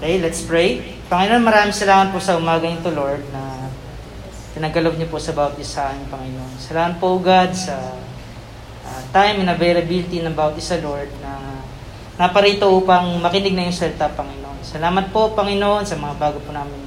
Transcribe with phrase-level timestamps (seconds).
[0.00, 0.80] Okay, let's pray.
[1.12, 3.68] Panginoon, maraming salamat po sa umaga ito, Lord, na
[4.56, 6.56] tinagalob niyo po sa bawat isa ang Panginoon.
[6.56, 7.76] Salamat po, God, sa
[8.80, 11.60] uh, time and availability ng bawat isa, Lord, na
[12.16, 14.64] naparito upang makinig na yung salita, Panginoon.
[14.64, 16.80] Salamat po, Panginoon, sa mga bago po namin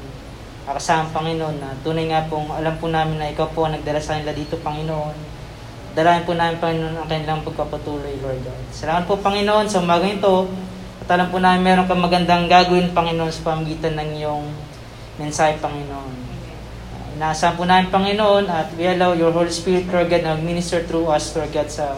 [0.66, 4.18] kasama, Panginoon, na tunay nga pong alam po namin na ikaw po ang nagdala sa
[4.18, 5.14] kanila dito, Panginoon.
[5.94, 8.62] Dalayan po namin, Panginoon, ang kanilang pagpapatuloy, Lord God.
[8.74, 10.50] Salamat po, Panginoon, sa umaga ito.
[11.04, 14.48] At alam po namin meron kang magandang gagawin, Panginoon, sa pamagitan ng iyong
[15.20, 16.16] mensahe, Panginoon.
[16.96, 20.80] Uh, inaasahan po namin, Panginoon, at we allow your Holy Spirit, Lord God, na minister
[20.88, 21.92] through us, Lord God, sa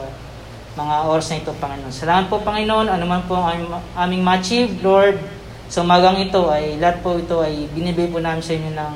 [0.73, 1.93] mga oras na ito, Panginoon.
[1.93, 5.21] Salamat po, Panginoon, anuman po ang aming, aming ma-achieve, Lord,
[5.69, 8.95] sa umagang ito, ay lahat po ito ay binibigay po namin sa inyo ng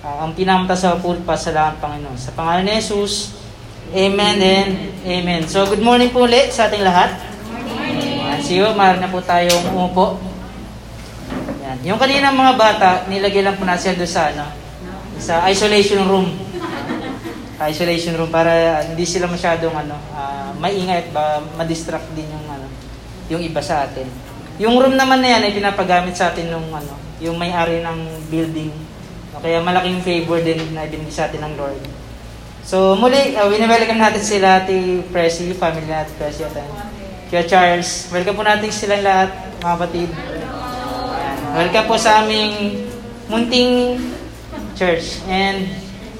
[0.00, 2.16] uh, ang pinamata sa pulpa sa lahat, Panginoon.
[2.16, 3.36] Sa pangalan ni Jesus,
[3.92, 4.72] Amen and
[5.04, 5.44] Amen.
[5.44, 7.31] So, good morning po ulit sa ating lahat.
[8.42, 10.18] Siyo, maaari na po tayong umupo.
[11.62, 11.78] Yan.
[11.86, 14.50] Yung kanina mga bata, nilagay lang po natin doon sa, ano,
[15.22, 16.26] sa isolation room.
[17.62, 22.46] Isolation room para uh, hindi sila masyadong ano, uh, maingay at ba, ma-distract din yung
[22.50, 22.66] ano,
[23.30, 24.10] yung iba sa atin.
[24.58, 28.74] Yung room naman na yan ay pinapagamit sa atin nung ano, yung may-ari ng building.
[29.38, 31.78] Kaya malaking favor din na ibinigay sa atin ng Lord.
[32.66, 36.58] So muli, uh, winewelcome natin sila, Ate Presi, family natin Presi at
[37.32, 38.12] Kuya Charles.
[38.12, 40.08] Welcome po natin silang lahat, mga kapatid.
[41.56, 42.84] Welcome po sa aming
[43.24, 43.96] munting
[44.76, 45.24] church.
[45.32, 45.64] And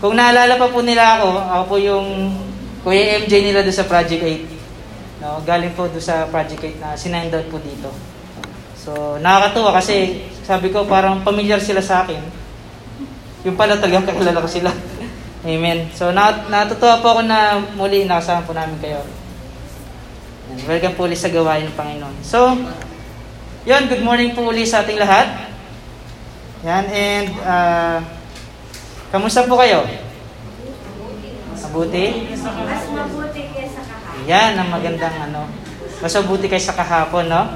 [0.01, 2.33] kung naalala pa po nila ako, ako po yung
[2.81, 5.21] Kuya MJ nila doon sa Project 8.
[5.21, 7.93] No, galing po doon sa Project 8 na sinend out po dito.
[8.81, 12.25] So, nakakatuwa kasi sabi ko parang familiar sila sa akin.
[13.45, 14.73] Yung pala talagang kakilala ko sila.
[15.45, 15.93] Amen.
[15.93, 19.05] So, natutuwa po ako na muli nakasama po namin kayo.
[20.53, 22.21] Welcome po ulit sa gawain ng Panginoon.
[22.21, 22.53] So,
[23.65, 25.49] yun, good morning po ulit sa ating lahat.
[26.61, 27.99] Yan, and uh,
[29.09, 29.89] kamusta po kayo?
[31.57, 32.29] Mabuti?
[32.29, 34.29] Mas mabuti kaysa kahapon.
[34.29, 35.49] Yan, ang magandang ano.
[36.05, 37.49] Mas mabuti kaysa kahapon, no?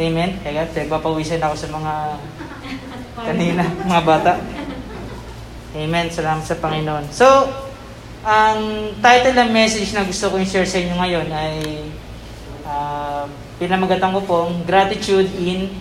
[0.00, 0.40] Amen?
[0.40, 1.92] Kaya nagpapawisan ako sa mga
[3.28, 4.32] kanina, mga bata.
[5.76, 6.08] Amen.
[6.08, 7.12] Salamat sa Panginoon.
[7.12, 7.28] So,
[8.24, 11.56] ang title ng message na gusto kong share sa inyo ngayon ay
[12.78, 13.24] uh,
[13.58, 15.74] pinamagatan ko pong gratitude in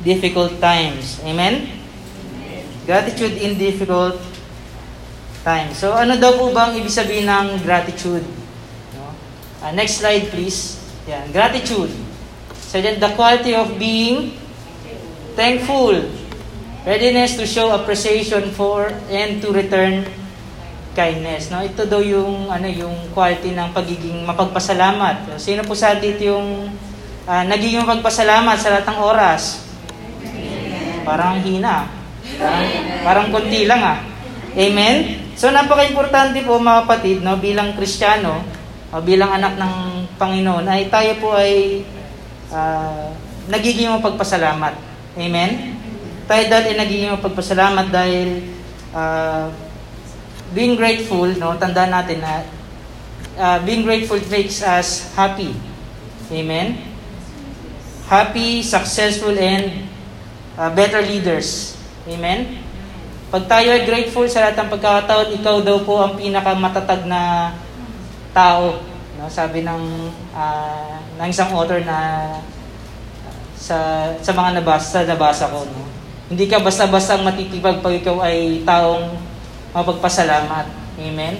[0.00, 1.20] difficult times.
[1.28, 1.68] Amen?
[2.88, 4.18] Gratitude in difficult
[5.44, 5.78] times.
[5.78, 8.24] So ano daw po bang ibig sabihin ng gratitude?
[8.96, 9.12] No?
[9.62, 10.80] Uh, next slide please.
[11.06, 11.90] Yan, gratitude.
[12.72, 14.38] So then the quality of being
[15.36, 16.08] thankful,
[16.86, 20.08] readiness to show appreciation for and to return
[20.92, 21.52] kindness.
[21.52, 21.64] No?
[21.64, 25.36] Ito daw yung ano yung quality ng pagiging mapagpasalamat.
[25.40, 26.72] Sino po sa dito yung
[27.26, 29.42] uh, nagiging mapagpasalamat sa lahat ng oras?
[31.02, 31.90] Parang hina.
[32.38, 32.64] Parang,
[33.02, 33.98] parang konti lang ah.
[34.52, 34.96] Amen?
[35.32, 38.44] So napaka-importante po mga kapatid, no, bilang Kristiyano,
[38.92, 39.74] o bilang anak ng
[40.20, 41.80] Panginoon, ay tayo po ay
[42.52, 43.08] uh,
[43.48, 44.76] nagiging mapagpasalamat.
[45.16, 45.80] Amen?
[46.28, 48.44] Tayo dahil ay nagiging mapagpasalamat dahil
[48.92, 49.48] uh,
[50.52, 52.44] being grateful, no, tandaan natin na
[53.36, 55.56] uh, being grateful makes us happy.
[56.32, 56.80] Amen?
[58.08, 59.88] Happy, successful, and
[60.56, 61.76] uh, better leaders.
[62.08, 62.60] Amen?
[63.32, 67.52] Pag tayo ay grateful sa lahat ng pagkakataon, ikaw daw po ang pinakamatatag na
[68.36, 68.84] tao.
[69.16, 69.28] No?
[69.32, 72.28] Sabi ng, uh, ng isang author na
[73.56, 75.64] sa sa mga nabasa, nabasa ko.
[75.64, 75.88] No?
[76.28, 79.16] Hindi ka basta-basta matitibag pag ikaw ay taong
[79.72, 80.66] mapagpasalamat.
[81.00, 81.34] Amen?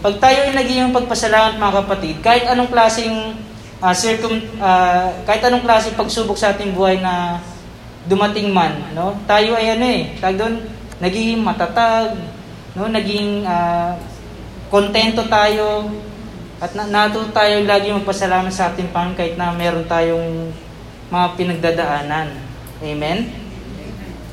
[0.00, 3.36] Pag tayo ay naging pagpasalamat mga kapatid, kahit anong klaseng
[3.84, 7.40] uh, circum, uh, kahit anong klaseng pagsubok sa ating buhay na
[8.08, 9.12] dumating man, no?
[9.28, 10.56] Tayo ay ano eh, tag doon,
[11.04, 12.16] naging matatag,
[12.72, 12.88] no?
[12.88, 13.92] Naging uh,
[14.72, 15.92] kontento tayo
[16.60, 20.52] at na, nato tayo lagi magpasalamat sa ating Panginoon kahit na meron tayong
[21.08, 22.28] mga pinagdadaanan.
[22.80, 23.18] Amen?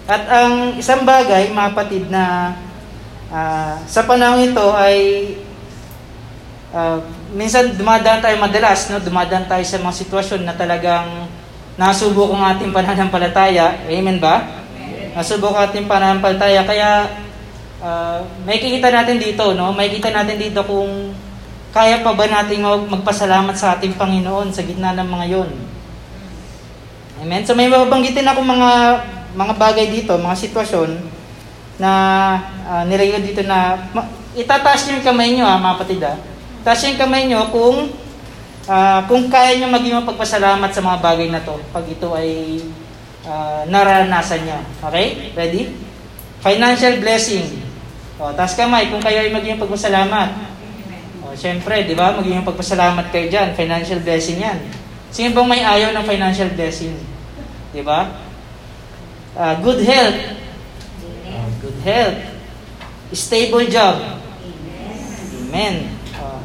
[0.07, 2.55] At ang isang bagay, mga kapatid, na
[3.31, 4.97] uh, sa panahon ito ay
[6.71, 6.99] uh,
[7.35, 8.99] minsan dumadaan tayo madalas, no?
[8.99, 11.27] dumadaan tayo sa mga sitwasyon na talagang
[11.77, 13.85] nasubok ang ating pananampalataya.
[13.87, 14.65] Amen ba?
[15.13, 16.65] Nasubok ang ating pananampalataya.
[16.65, 16.89] Kaya
[17.83, 19.71] uh, may kikita natin dito, no?
[19.73, 21.13] May kita natin dito kung
[21.75, 25.49] kaya pa ba nating magpasalamat sa ating Panginoon sa gitna ng mga yon.
[27.21, 27.45] Amen?
[27.45, 28.71] So may mabanggitin ako mga
[29.37, 31.16] mga bagay dito, mga sitwasyon
[31.77, 31.91] na
[32.65, 33.89] uh, nilagay dito na
[34.33, 36.13] itataas niyo yung kamay niyo ha, mga kapatid ha.
[36.65, 37.93] Taas yung kamay niyo kung
[38.67, 42.61] uh, kung kaya niyo maging mapagpasalamat sa mga bagay na to pag ito ay
[43.25, 44.59] uh, naranasan nyo.
[44.89, 45.33] Okay?
[45.37, 45.73] Ready?
[46.41, 47.65] Financial blessing.
[48.17, 50.29] O, taas kamay kung kayo ay maging pagpasalamat.
[51.21, 52.17] O, syempre, di ba?
[52.17, 53.53] Maging pagpasalamat kayo dyan.
[53.53, 54.57] Financial blessing yan.
[55.13, 56.97] Sino bang may ayaw ng financial blessing?
[57.73, 58.09] Di ba?
[59.37, 60.17] Uh, good health.
[61.87, 62.19] Health.
[63.15, 64.19] Stable job.
[65.47, 65.87] Amen.
[66.11, 66.43] Uh,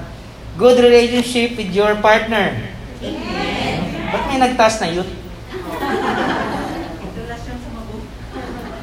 [0.55, 2.55] good relationship with your partner.
[3.03, 3.77] Amen.
[4.15, 5.11] Ba't may nagtaas na youth?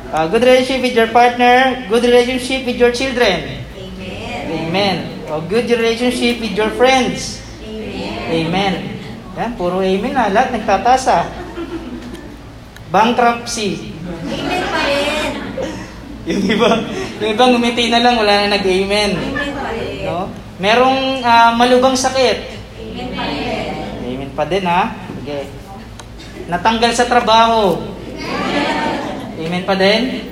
[0.09, 3.63] Uh, good relationship with your partner, good relationship with your children.
[3.79, 4.43] Amen.
[4.51, 4.95] Amen.
[5.31, 7.39] O, good relationship with your friends.
[7.63, 8.27] Amen.
[8.27, 8.73] Amen.
[9.39, 10.27] Yan, puro amen na.
[10.27, 11.25] Lahat nagtataas ah.
[12.91, 13.95] Bankruptcy.
[14.27, 15.18] Amen pa rin.
[16.27, 16.69] Yung iba,
[17.23, 19.11] yung ibang ngumiti na lang, wala na nag-amen.
[19.15, 20.03] Amen.
[20.03, 20.27] No?
[20.59, 22.59] Merong ah, malubang sakit.
[22.75, 23.23] Amen pa.
[24.03, 24.83] Amen din ha.
[25.23, 25.39] Sige.
[26.49, 27.79] Natanggal sa trabaho.
[29.39, 30.27] Amen pa din.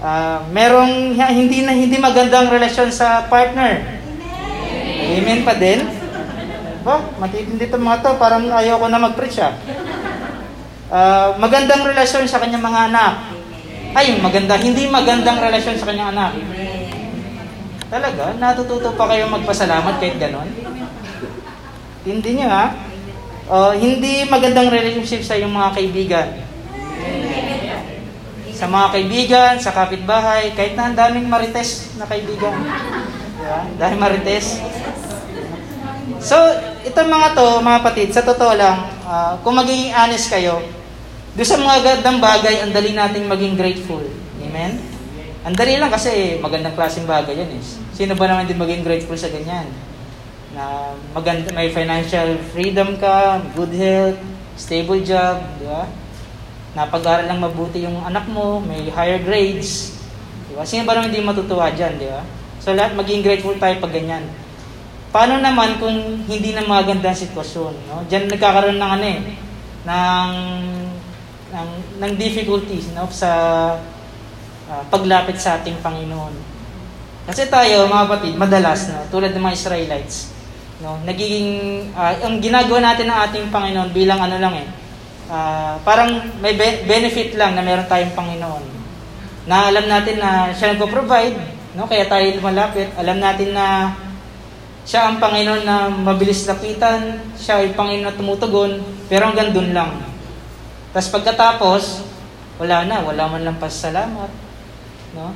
[0.00, 4.00] Ah, merong ha- hindi na hindi magandang relasyon sa partner.
[5.10, 5.84] Amen pa din.
[6.80, 9.52] Ba, matitindi itong mga to, parang ayaw ko na mag-preach ah.
[10.88, 13.29] Ah, magandang relasyon sa kanyang mga anak.
[13.90, 16.32] Ay, maganda, hindi magandang relasyon sa kanyang anak.
[17.90, 20.46] Talaga, natututo pa kayo magpasalamat kahit ganon?
[22.06, 22.70] Hindi niyo ha?
[23.50, 26.28] Oh, hindi magandang relationship sa iyong mga kaibigan.
[28.54, 32.54] Sa mga kaibigan, sa kapitbahay, kahit na ang daming marites na kaibigan.
[33.42, 33.60] Diba?
[33.74, 34.62] Dahil marites.
[36.22, 36.36] So,
[36.86, 40.62] itong mga to, mga patid, sa totoo lang, ah, kung magiging honest kayo,
[41.38, 44.02] doon sa mga gandang bagay, ang dali nating maging grateful.
[44.42, 44.82] Amen?
[45.46, 47.62] Ang dali lang kasi magandang klaseng bagay yan eh.
[47.96, 49.70] Sino ba naman din maging grateful sa ganyan?
[50.52, 54.18] Na maganda, may financial freedom ka, good health,
[54.58, 55.88] stable job, di ba?
[56.76, 59.96] Napag-aral lang mabuti yung anak mo, may higher grades.
[60.50, 60.66] Di ba?
[60.66, 62.20] Sino ba naman hindi matutuwa dyan, di ba?
[62.60, 64.28] So lahat maging grateful tayo pag ganyan.
[65.10, 67.74] Paano naman kung hindi na maganda ang sitwasyon?
[67.88, 68.04] No?
[68.06, 69.20] Diyan nagkakaroon ng ano eh,
[69.88, 70.30] ng,
[71.50, 73.10] ng, ng difficulties no?
[73.10, 73.30] sa
[74.70, 76.50] ah, paglapit sa ating Panginoon.
[77.30, 80.34] Kasi tayo, mga kapatid, madalas, no, tulad ng mga Israelites,
[80.82, 84.66] no, nagiging, ah, ang ginagawa natin ng ating Panginoon bilang ano lang eh,
[85.30, 86.10] ah, parang
[86.42, 88.64] may be- benefit lang na meron tayong Panginoon.
[89.46, 91.38] Na alam natin na siya nagpo-provide,
[91.78, 92.90] no, kaya tayo lumalapit.
[92.98, 93.94] Alam natin na
[94.82, 100.09] siya ang Panginoon na mabilis lapitan, siya ay Panginoon na tumutugon, pero hanggang dun lang.
[100.90, 101.82] Tapos pagkatapos,
[102.58, 104.30] wala na, wala man lang pasalamat.
[105.14, 105.30] No?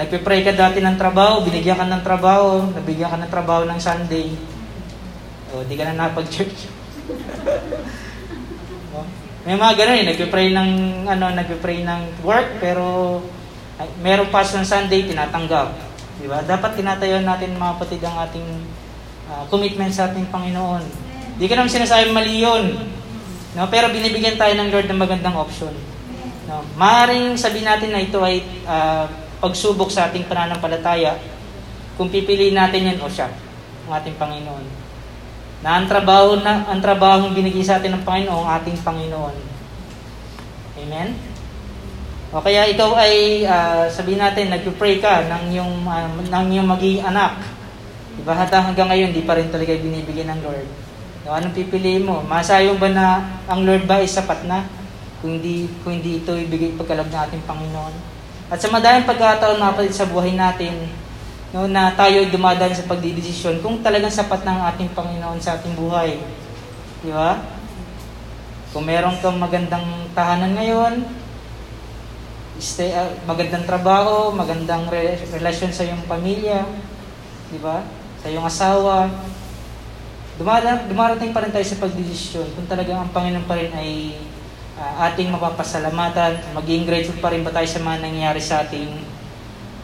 [0.00, 4.32] Nagpe-pray ka dati ng trabaho, binigyan ka ng trabaho, nabigyan ka ng trabaho ng Sunday.
[5.52, 6.72] O, di ka na napag-church.
[8.96, 9.04] no?
[9.44, 10.70] May mga ganun eh, nagpe-pray ng,
[11.04, 13.20] ano, nagpe-pray ng work, pero
[13.76, 15.76] ay, meron pass ng Sunday, tinatanggap.
[16.16, 16.40] Di ba?
[16.40, 18.48] Dapat tinatayon natin mga patid ang ating
[19.28, 20.80] ah, commitment sa ating Panginoon.
[21.36, 22.72] Di ka naman sinasabi mali yun.
[23.56, 23.68] No?
[23.68, 25.72] Pero binibigyan tayo ng Lord ng magandang option.
[26.48, 26.64] No?
[26.76, 29.08] Maaring sabihin natin na ito ay ah,
[29.42, 31.18] pagsubok sa ating pananampalataya
[31.96, 33.28] kung pipiliin natin yan o siya,
[33.86, 34.64] ang ating Panginoon.
[35.62, 39.36] Na ang trabaho na ang trabaho binigay sa atin ng Panginoon, ang ating Panginoon.
[40.82, 41.08] Amen?
[42.32, 47.04] O kaya ikaw ay ah, sabihin natin nagpe-pray ka ng iyong ah, ng iyong magiging
[47.04, 47.36] anak.
[48.16, 50.68] Diba hanggang ngayon di pa rin talaga binibigyan ng Lord.
[51.22, 52.18] No, anong pipiliin mo?
[52.26, 53.06] Masayong ba na
[53.46, 54.66] ang Lord ba ay sapat na?
[55.22, 57.94] Kung hindi, kung hindi ito ibigay pagkalab ng ating Panginoon.
[58.50, 60.90] At sa madaming mga kapatid sa buhay natin,
[61.54, 65.54] no, na tayo ay dumadaan sa pagdidesisyon kung talagang sapat na ang ating Panginoon sa
[65.54, 66.18] ating buhay.
[67.06, 67.38] Di ba?
[68.74, 71.06] Kung meron kang magandang tahanan ngayon,
[72.58, 76.66] stay, ah, magandang trabaho, magandang re- relasyon sa iyong pamilya,
[77.52, 77.86] di ba?
[78.24, 79.06] Sa iyong asawa,
[80.42, 84.18] dumarating, dumarating pa rin tayo sa pagdesisyon kung talagang ang Panginoon pa rin ay
[84.74, 88.90] ah, ating mapapasalamatan, maging grateful pa rin ba tayo sa mga nangyayari sa ating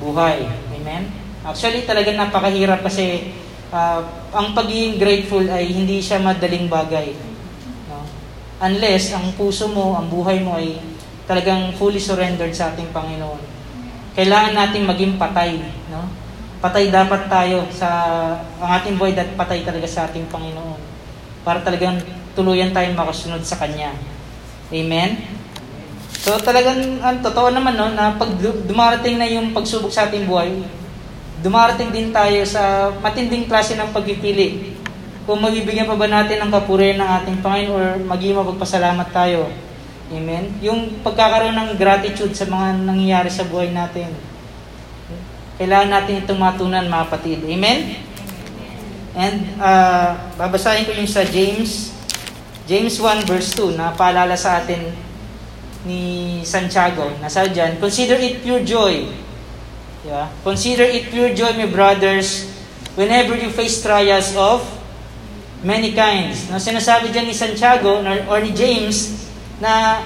[0.03, 0.43] buhay.
[0.75, 1.15] Amen?
[1.47, 3.31] Actually, talagang napakahirap kasi
[3.71, 4.03] ah,
[4.35, 7.15] ang pagiging grateful ay hindi siya madaling bagay.
[7.87, 8.03] No?
[8.59, 10.83] Unless ang puso mo, ang buhay mo ay
[11.31, 13.38] talagang fully surrendered sa ating Panginoon.
[14.19, 15.62] Kailangan nating maging patay,
[15.93, 16.11] no?
[16.59, 17.88] Patay dapat tayo sa
[18.59, 20.81] ang ating buhay dapat patay talaga sa ating Panginoon.
[21.47, 22.03] Para talagang
[22.35, 23.95] tuluyan tayong makasunod sa Kanya.
[24.69, 25.23] Amen?
[26.19, 30.27] So talagang ang totoo naman no na pag du- dumarating na yung pagsubok sa ating
[30.27, 30.67] buhay,
[31.41, 34.75] dumarating din tayo sa matinding klase ng pagpipili.
[35.25, 39.47] Kung mabibigyan pa ba natin ng kapurihan ng ating Panginoon or maging mapagpasalamat tayo
[40.09, 40.57] Amen?
[40.65, 44.09] Yung pagkakaroon ng gratitude sa mga nangyayari sa buhay natin.
[45.59, 47.43] Kailangan natin itong matunan mga kapatid.
[47.43, 47.99] Amen?
[49.19, 51.91] And uh, babasahin ko yung sa James,
[52.71, 54.95] James 1 verse 2 na paalala sa atin
[55.83, 57.11] ni Santiago.
[57.19, 59.11] Nasa dyan, Consider it pure joy.
[60.07, 60.31] Yeah?
[60.47, 62.47] Consider it pure joy, my brothers,
[62.95, 64.62] whenever you face trials of
[65.67, 66.47] many kinds.
[66.47, 69.27] No, sinasabi dyan ni Santiago or, or ni James
[69.59, 70.03] na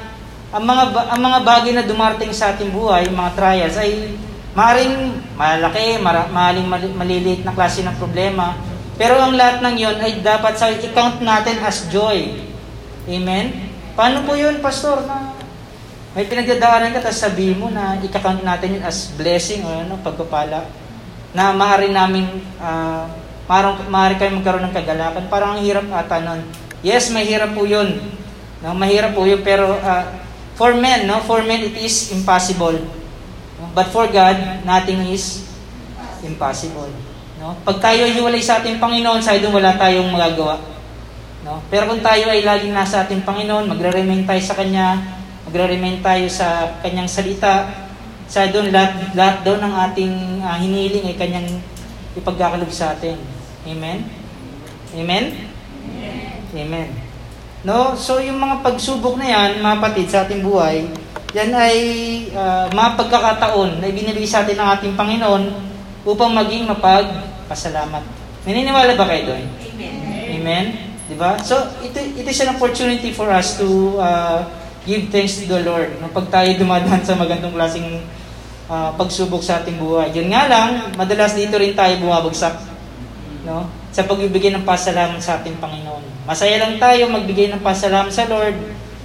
[0.48, 4.16] ang mga ang mga bagay na dumarating sa ating buhay, mga trials ay
[4.52, 8.56] maring malaki, mara, maling maliliit na klase ng problema.
[9.00, 12.36] Pero ang lahat ng yon ay dapat sa i-count natin as joy.
[13.08, 13.72] Amen?
[13.96, 15.08] Paano po yun, Pastor?
[15.08, 15.32] Na
[16.12, 20.68] may pinagdadaanan ka, tapos sabihin mo na i-count natin yun as blessing o ano, pagpapala.
[21.32, 22.28] Na maaari namin,
[22.60, 23.08] uh,
[23.48, 25.24] maaari, maaari kayo magkaroon ng kagalakan.
[25.32, 26.44] Parang ang hirap ata nun.
[26.84, 27.96] Yes, mahirap po yun.
[28.60, 30.04] No, mahirap po yun, pero uh,
[30.54, 33.01] for men, no, for men it is impossible.
[33.72, 35.48] But for God, nothing is
[36.20, 36.92] impossible.
[37.40, 37.56] No?
[37.66, 40.60] Pag tayo hiwalay sa ating Panginoon, sa doon wala tayong magagawa.
[41.42, 41.58] No?
[41.72, 45.00] Pero kung tayo ay laging nasa ating Panginoon, magre-remain tayo sa Kanya,
[45.48, 47.66] magre-remain tayo sa Kanyang salita,
[48.30, 51.48] sa doon lahat, lahat daw ng ating uh, hiniling ay Kanyang
[52.14, 53.18] ipagkakalob sa atin.
[53.66, 54.06] Amen?
[54.94, 55.24] Amen?
[55.82, 56.30] Amen.
[56.54, 56.88] Amen.
[57.66, 57.98] No?
[57.98, 60.86] So yung mga pagsubok na yan, mga patid sa ating buhay,
[61.32, 61.76] yan ay
[62.36, 65.48] uh, mga pagkakataon na ibinibigay sa atin ng ating Panginoon
[66.04, 68.04] upang maging mapagpasalamat.
[68.44, 69.44] Naniniwala ba kayo doon?
[69.48, 70.26] Amen.
[70.36, 70.64] Amen?
[71.08, 71.40] Di ba?
[71.40, 74.44] So, ito, ito is an opportunity for us to uh,
[74.84, 75.88] give thanks to the Lord.
[76.04, 78.04] No, pag tayo dumadaan sa magandang klaseng
[78.68, 80.12] uh, pagsubok sa ating buhay.
[80.12, 82.60] Yun nga lang, madalas dito rin tayo bumabagsak.
[83.48, 83.72] No?
[83.88, 86.28] Sa pagbibigay ng pasalamat sa ating Panginoon.
[86.28, 88.56] Masaya lang tayo magbigay ng pasalamat sa Lord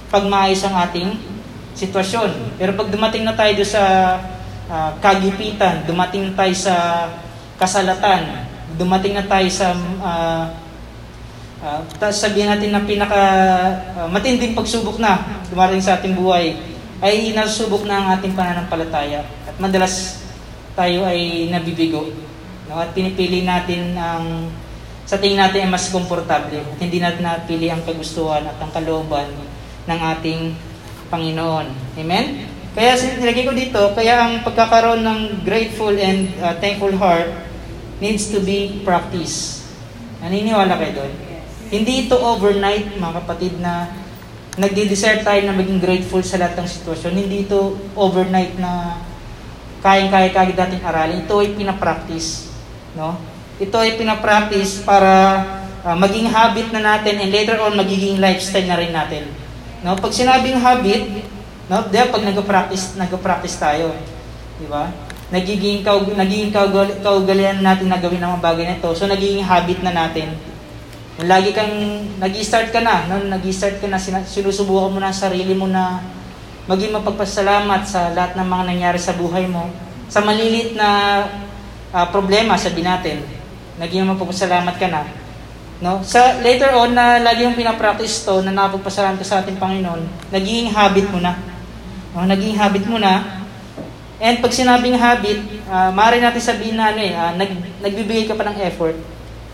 [0.08, 1.37] pag maayos ang ating
[1.78, 2.58] sitwasyon.
[2.58, 3.82] Pero pag dumating na tayo sa
[4.66, 6.74] uh, kagipitan, dumating na tayo sa
[7.54, 9.70] kasalatan, dumating na tayo sa
[10.02, 10.44] uh,
[11.62, 11.80] uh,
[12.10, 13.22] sabihin natin na pinaka
[13.94, 15.22] uh, matinding pagsubok na
[15.54, 16.58] dumating sa ating buhay,
[16.98, 19.22] ay nasubok na ang ating pananampalataya.
[19.46, 20.26] At madalas
[20.74, 22.10] tayo ay nabibigo.
[22.66, 22.82] No?
[22.82, 24.50] At pinipili natin ang
[25.08, 29.24] sa tingin natin ay mas komportable at hindi natin napili ang kagustuhan at ang kalooban
[29.88, 30.52] ng ating
[31.08, 31.96] Panginoon.
[31.96, 32.26] Amen?
[32.78, 37.26] Kaya nilagay ko dito, kaya ang pagkakaroon ng grateful and uh, thankful heart
[37.98, 39.66] needs to be practice.
[40.22, 41.12] Naniniwala kayo doon?
[41.68, 43.90] Hindi ito overnight, mga kapatid, na
[44.58, 47.12] nagdi-desire tayo na maging grateful sa lahat ng sitwasyon.
[47.14, 49.02] Hindi ito overnight na
[49.82, 51.22] kayang-kaya kagad natin aralin.
[51.26, 52.50] Ito ay pinapractice.
[52.98, 53.18] No?
[53.58, 55.12] Ito ay pinapractice para
[55.82, 59.30] uh, maging habit na natin and later on magiging lifestyle na rin natin.
[59.78, 61.06] No, pag sinabing habit,
[61.70, 63.94] no, di pag nagpa-practice, nagpa-practice tayo,
[64.58, 64.90] di ba?
[65.30, 68.90] Nagiging kaug nagiging kaugal kaugalian natin na gawin ang mga bagay na ito.
[68.96, 70.34] So nagiging habit na natin.
[71.20, 71.70] Lagi kang
[72.18, 76.02] nag-start ka na, no, nag-start ka na sinusubukan mo na sarili mo na
[76.66, 79.70] maging mapagpasalamat sa lahat ng mga nangyari sa buhay mo.
[80.08, 80.88] Sa malilit na
[81.92, 83.22] uh, problema, sabi natin,
[83.78, 85.06] naging mapagpasalamat ka na
[85.78, 86.02] No?
[86.02, 90.74] Sa later on na lagi yung pinapractice to na napagpasalamat ka sa ating Panginoon, naging
[90.74, 91.38] habit mo na.
[92.14, 92.26] No?
[92.26, 93.38] Naging habit mo na.
[94.18, 95.38] And pag sinabing habit,
[95.70, 98.98] uh, maaari natin sabihin na ano eh, uh, nag, nagbibigay ka pa ng effort.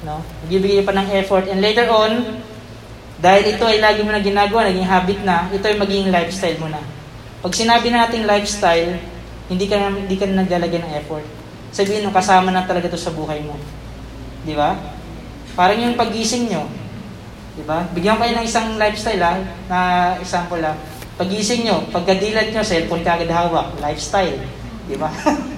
[0.00, 0.24] No?
[0.48, 1.44] Nagbibigay ka pa ng effort.
[1.52, 2.40] And later on,
[3.20, 6.72] dahil ito ay lagi mo na ginagawa, naging habit na, ito ay magiging lifestyle mo
[6.72, 6.80] na.
[7.44, 8.96] Pag sinabi nating lifestyle,
[9.52, 11.28] hindi ka hindi ka na naglalagay ng effort.
[11.68, 13.60] Sabihin mo, kasama na talaga to sa buhay mo.
[14.48, 14.93] Di ba?
[15.54, 16.66] Parang yung pagising nyo.
[17.54, 17.86] Di ba?
[17.94, 19.34] Bigyan kayo ng isang lifestyle ha,
[19.70, 19.78] na
[20.18, 20.74] example ha.
[21.14, 23.78] Pagising nyo, pagkadilat nyo, cellphone ka agad hawak.
[23.78, 24.42] Lifestyle.
[24.90, 25.10] Di ba?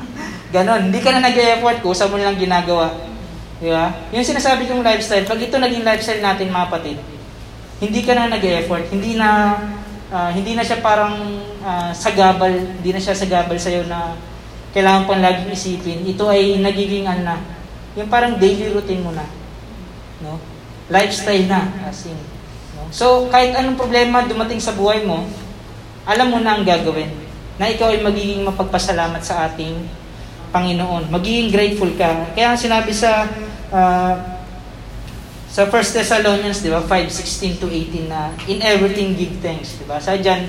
[0.55, 0.93] Ganon.
[0.93, 2.93] Hindi ka na nag-effort kung saan mo lang ginagawa.
[3.57, 3.88] Di ba?
[4.12, 6.99] Yung sinasabi kong lifestyle, pag ito naging lifestyle natin mga kapatid,
[7.81, 9.57] hindi ka na nag-effort, hindi na
[10.12, 11.17] uh, hindi na siya parang
[11.65, 14.17] uh, sagabal, hindi na siya sagabal sa iyo na
[14.76, 16.05] kailangan pang laging isipin.
[16.05, 17.37] Ito ay nagiging ano na,
[17.97, 19.25] yung parang daily routine mo na.
[20.23, 20.40] No?
[20.88, 22.18] Lifestyle na, as in.
[22.76, 22.88] No?
[22.94, 25.26] So, kahit anong problema dumating sa buhay mo,
[26.06, 27.11] alam mo na ang gagawin.
[27.58, 29.75] Na ikaw ay magiging mapagpasalamat sa ating
[30.54, 31.11] Panginoon.
[31.11, 32.30] Magiging grateful ka.
[32.32, 33.26] Kaya sinabi sa
[33.75, 34.14] uh,
[35.50, 39.96] sa 1 Thessalonians, di ba, 5:16 to 18 na in everything give thanks, di ba?
[39.96, 40.44] Sa diyan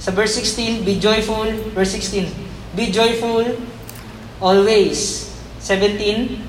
[0.00, 2.28] sa verse 16, be joyful, verse 16,
[2.72, 3.44] be joyful
[4.40, 5.28] always.
[5.60, 6.40] 17,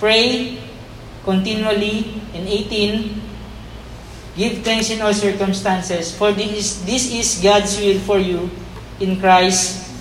[0.00, 0.56] pray
[1.22, 2.22] continually.
[2.32, 3.32] In 18,
[4.32, 8.48] Give thanks in all circumstances, for this is, this is God's will for you
[8.96, 9.92] in Christ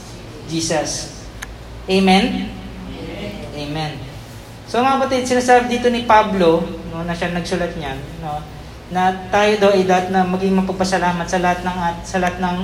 [0.48, 1.12] Jesus.
[1.84, 2.48] Amen?
[3.52, 4.00] Amen.
[4.72, 8.40] So mga kapatid, sinasabi dito ni Pablo, no, na siya nagsulat niyan, no,
[8.96, 12.58] na tayo daw ay dapat na maging mapagpasalamat sa lahat ng at sa lahat ng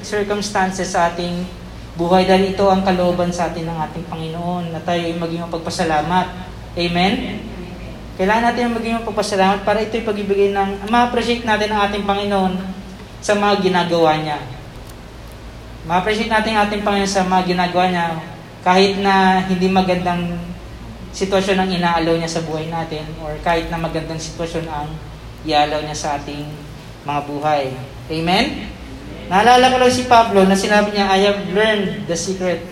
[0.00, 1.44] circumstances sa ating
[2.00, 6.47] buhay dahil ito ang kalooban sa atin ng ating Panginoon na tayo ay maging mapagpasalamat.
[6.76, 7.14] Amen?
[8.18, 12.58] Kailangan natin maging mapagpasalamat para ito'y pagibigay ng, ma-appreciate natin ang ating Panginoon
[13.22, 14.38] sa mga ginagawa niya.
[15.86, 18.06] Ma-appreciate natin ang ating Panginoon sa mga ginagawa niya
[18.66, 20.34] kahit na hindi magandang
[21.14, 24.90] sitwasyon ang inaalaw niya sa buhay natin or kahit na magandang sitwasyon ang
[25.46, 26.44] ialaw niya sa ating
[27.06, 27.72] mga buhay.
[28.10, 28.46] Amen?
[29.28, 32.64] Naalala ko lang si Pablo na sinabi niya, I have learned the secret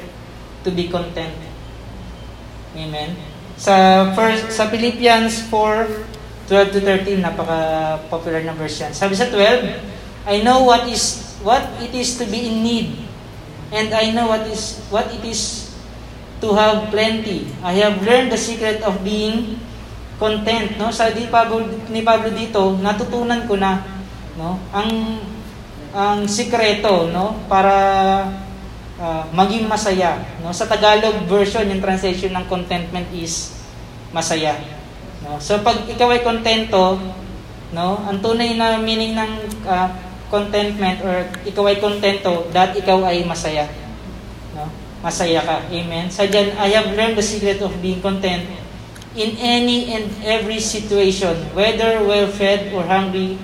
[0.64, 1.36] to be content.
[2.76, 3.14] Amen.
[3.56, 7.58] Sa first sa Philippians 4 12 to 13 napaka
[8.06, 8.94] popular na verse yan.
[8.94, 12.88] Sabi sa 12, I know what is what it is to be in need
[13.74, 15.74] and I know what is what it is
[16.38, 17.50] to have plenty.
[17.66, 19.58] I have learned the secret of being
[20.22, 20.94] content, no?
[20.94, 23.82] Sa di Pablo ni Pablo dito, natutunan ko na
[24.38, 25.18] no, ang
[25.96, 28.28] ang sikreto no para
[29.00, 30.52] uh, maging masaya no?
[30.52, 33.56] Sa Tagalog version yung translation ng contentment is
[34.12, 34.56] masaya
[35.24, 35.40] no?
[35.40, 37.00] So pag ikaw ay kontento
[37.72, 38.00] no?
[38.08, 39.32] Ang tunay na meaning ng
[39.68, 39.88] uh,
[40.28, 43.68] contentment or ikaw ay kontento that ikaw ay masaya
[44.56, 44.68] no?
[45.04, 45.68] Masaya ka.
[45.70, 46.10] Amen?
[46.10, 48.48] Sa diyan I have learned the secret of being content
[49.16, 53.40] in any and every situation whether well fed or hungry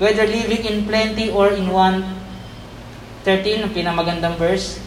[0.00, 2.02] whether living in plenty or in want.
[3.22, 4.80] 13, ang pinamagandang verse.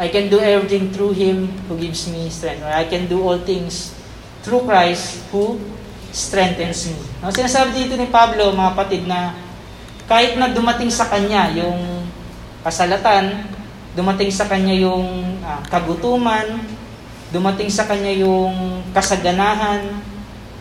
[0.00, 2.64] I can do everything through Him who gives me strength.
[2.64, 3.92] Or I can do all things
[4.40, 5.60] through Christ who
[6.12, 6.96] strengthens me.
[7.20, 9.36] No, sinasabi dito ni Pablo, mga patid, na
[10.08, 12.08] kahit na dumating sa kanya yung
[12.64, 13.48] kasalatan,
[13.92, 16.64] dumating sa kanya yung uh, kagutuman,
[17.32, 19.88] dumating sa kanya yung kasaganahan,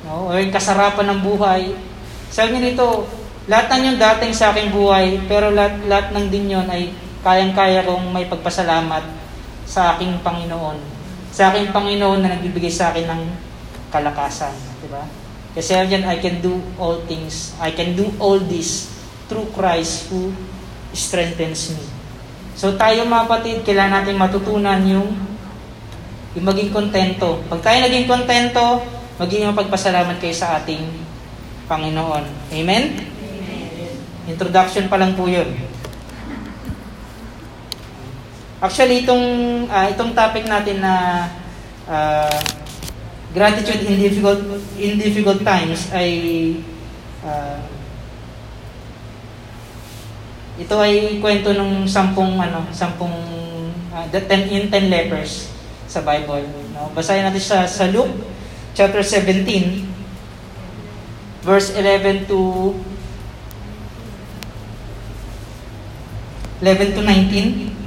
[0.07, 1.75] no, o yung kasarapan ng buhay,
[2.31, 3.07] sabi niya dito,
[3.51, 7.83] lahat ng yung dating sa aking buhay, pero lahat, lahat ng din yon ay kayang-kaya
[7.83, 9.20] kong may pagpasalamat
[9.71, 10.75] sa aking Panginoon.
[11.31, 13.23] Sa aking Panginoon na nagbibigay sa akin ng
[13.87, 14.51] kalakasan.
[14.83, 15.07] Di ba?
[15.55, 17.55] Kasi yan, I can do all things.
[17.63, 18.91] I can do all this
[19.31, 20.35] through Christ who
[20.91, 21.83] strengthens me.
[22.59, 25.15] So tayo mga kapatid, kailangan natin matutunan yung,
[26.35, 27.39] yung maging kontento.
[27.47, 28.83] Pag tayo naging kontento,
[29.23, 30.83] maging mapagpasalamat kayo sa ating
[31.71, 32.51] Panginoon.
[32.51, 32.83] Amen?
[34.27, 35.70] Introduction pa lang po yun.
[38.61, 39.25] Actually, itong,
[39.65, 41.25] uh, itong topic natin na
[41.89, 42.37] uh,
[43.33, 44.37] gratitude in difficult,
[44.77, 46.09] in difficult times ay
[47.25, 47.57] uh,
[50.61, 53.17] ito ay kwento ng sampung ano, sampung
[53.89, 55.49] uh, the ten in ten lepers
[55.89, 56.45] sa Bible.
[56.77, 56.93] No?
[56.93, 58.13] Basahin natin sa sa Luke
[58.77, 59.41] chapter 17
[61.41, 62.71] verse 11 to
[66.61, 67.80] 11 to 19.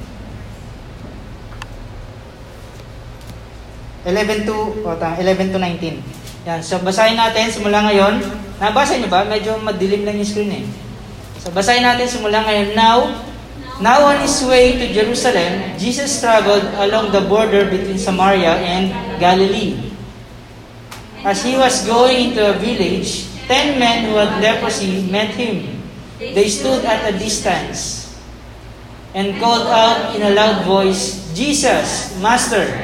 [4.04, 6.00] 11 to, oh, 11 to 19.
[6.44, 6.60] Yan.
[6.60, 8.20] So, basahin natin simula ngayon.
[8.60, 9.24] Nabasa niyo ba?
[9.24, 10.64] Medyo madilim lang yung screen eh.
[11.40, 12.76] So, basahin natin simula ngayon.
[12.76, 13.08] Now,
[13.80, 19.96] now on his way to Jerusalem, Jesus traveled along the border between Samaria and Galilee.
[21.24, 25.80] As he was going into a village, ten men who had leprosy met him.
[26.20, 28.12] They stood at a distance
[29.16, 32.83] and called out in a loud voice, Jesus, Master,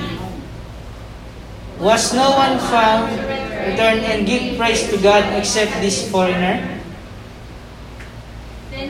[1.81, 3.09] Was no one found
[3.65, 6.61] return and give praise to God except this foreigner?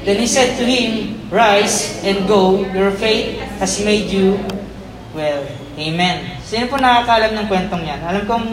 [0.04, 4.36] Then he said to him, Rise and go, your faith has made you
[5.15, 5.39] well.
[5.80, 6.36] Amen.
[6.43, 8.04] Sino po nakakalam ng kwentong yan?
[8.04, 8.45] Alam kong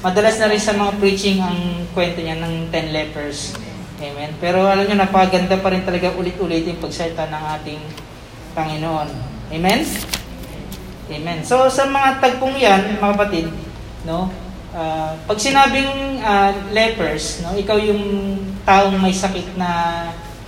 [0.00, 3.52] madalas na rin sa mga preaching ang kwento niya ng ten lepers.
[4.00, 4.32] Amen.
[4.40, 7.82] Pero alam nyo, napaganda pa rin talaga ulit-ulit yung pagsalita ng ating
[8.56, 9.08] Panginoon.
[9.52, 9.84] Amen?
[11.12, 11.38] Amen.
[11.44, 13.46] So sa mga tagpong yan, mga kapatid,
[14.04, 14.28] no?
[14.74, 18.36] ah, pag sinabing ah, lepers, no, ikaw yung
[18.66, 19.70] taong may sakit na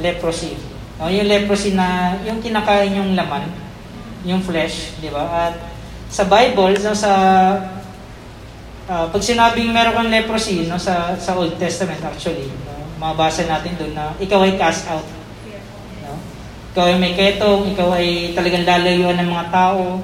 [0.03, 0.59] leprosy.
[0.97, 3.47] No, yung leprosy na yung kinakain yung laman,
[4.27, 5.49] yung flesh, di ba?
[5.49, 5.55] At
[6.11, 7.13] sa Bible, no, sa
[8.91, 13.79] ah, pag sinabing meron kang leprosy, no, sa sa Old Testament actually, no, mabasa natin
[13.79, 15.07] doon na ikaw ay cast out.
[16.03, 16.17] No?
[16.73, 20.01] Ikaw ay may ketong, ikaw ay talagang lalayuan ng mga tao.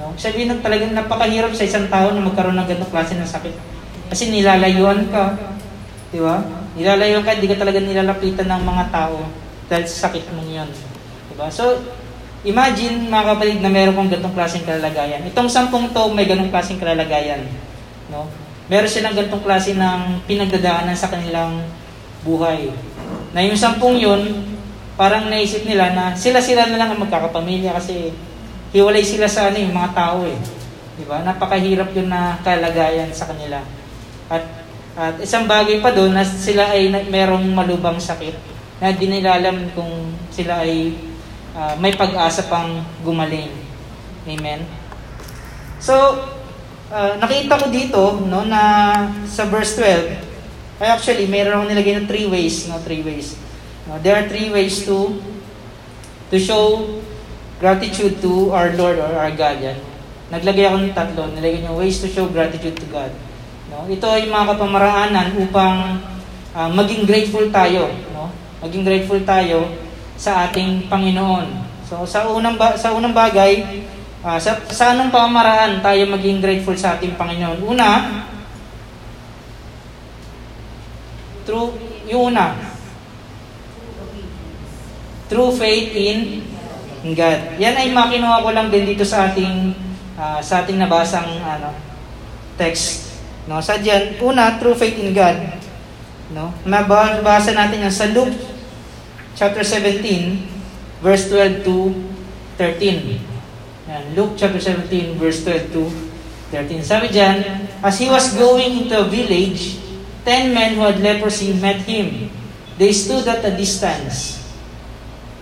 [0.00, 0.12] No?
[0.16, 3.54] Sabihin ng talagang napakahirap sa isang tao na magkaroon ng ganitong klase ng sakit.
[4.12, 5.36] Kasi nilalayuan ka.
[6.12, 6.40] Di ba?
[6.76, 9.24] Nilalayuan ka, hindi ka talaga nilalapitan ng mga tao
[9.72, 10.70] dahil sa sakit mong yun.
[11.32, 11.48] Di ba?
[11.48, 11.80] So,
[12.44, 15.24] imagine mga kapatid na meron kong ganitong klaseng kalalagayan.
[15.24, 17.48] Itong sampung to may ganitong klaseng kalalagayan.
[18.12, 18.28] No?
[18.68, 21.64] Meron silang ganitong klase ng pinagdadaanan sa kanilang
[22.22, 22.70] buhay.
[23.32, 24.44] Na yung sampung yun,
[24.94, 28.12] parang naisip nila na sila-sila na lang ang magkakapamilya kasi
[28.72, 30.36] hiwalay sila sa ano, yung mga tao eh.
[30.96, 31.20] Di ba?
[31.20, 33.60] Napakahirap yun na kalagayan sa kanila.
[34.32, 34.44] At,
[34.96, 38.36] at isang bagay pa doon na sila ay merong malubang sakit
[38.82, 40.96] na di nila alam kung sila ay
[41.54, 43.52] ah, may pag-asa pang gumaling.
[44.26, 44.64] Amen?
[45.78, 45.94] So,
[46.88, 48.92] ah, nakita ko dito no, na
[49.28, 50.32] sa verse 12,
[50.82, 52.66] ay actually, meron nilagay na three ways.
[52.66, 53.38] No, three ways.
[53.86, 55.14] No, there are three ways to
[56.32, 56.82] to show
[57.62, 59.62] gratitude to our Lord or our God.
[59.62, 59.78] Yan.
[60.34, 61.30] Naglagay ako ng tatlo.
[61.30, 63.14] Nilagay niyo ways to show gratitude to God.
[63.70, 63.86] No?
[63.86, 66.02] Ito ay mga kapamaraanan upang
[66.58, 67.86] ah, maging grateful tayo.
[68.10, 68.34] No?
[68.66, 69.70] Maging grateful tayo
[70.18, 71.70] sa ating Panginoon.
[71.86, 73.62] So sa unang ba- sa unang bagay,
[74.26, 77.62] ah, sa, sa anong pamamaraan tayo maging grateful sa ating Panginoon?
[77.62, 77.88] Una,
[81.46, 81.78] through
[82.10, 82.58] yung una,
[85.30, 86.51] through faith in
[87.10, 87.58] God.
[87.58, 89.74] Yan ay makinuha ko lang din dito sa ating
[90.14, 91.74] ah, sa ating nabasang ano
[92.54, 93.18] text.
[93.50, 95.34] No, sa diyan, una through faith in God.
[96.30, 96.54] No?
[96.62, 98.32] Mabasa natin yan sa Luke
[99.34, 101.90] chapter 17 verse 12 to
[102.56, 103.18] 13.
[103.90, 105.82] Yan, Luke chapter 17 verse 12 to
[106.54, 106.86] 13.
[106.86, 109.82] Sabi diyan, as he was going into a village,
[110.22, 112.30] ten men who had leprosy met him.
[112.78, 114.41] They stood at a distance.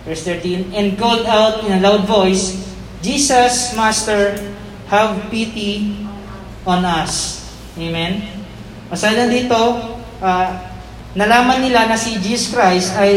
[0.01, 2.57] Verse 13, and called out in a loud voice,
[3.05, 4.33] Jesus, Master,
[4.89, 5.93] have pity
[6.65, 7.45] on us.
[7.77, 8.25] Amen?
[8.89, 9.55] Masaya dito,
[10.19, 10.73] ah,
[11.13, 13.15] nalaman nila na si Jesus Christ ay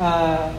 [0.00, 0.50] ah,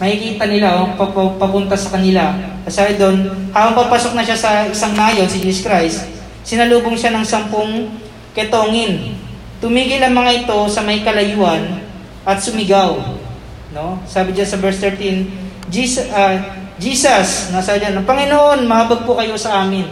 [0.00, 2.32] makikita nila o pap- papunta sa kanila.
[2.64, 6.08] Kasi doon, habang papasok na siya sa isang nayon, si Jesus Christ,
[6.40, 7.92] sinalubong siya ng sampung
[8.32, 9.20] ketongin.
[9.60, 11.84] Tumigil ang mga ito sa may kalayuan
[12.24, 13.19] at sumigaw.
[13.70, 14.02] No?
[14.06, 16.34] Sabi diyan sa verse 13, Jesus, ah,
[16.80, 19.86] Jesus nasa diyan, Panginoon, mahabag po kayo sa amin.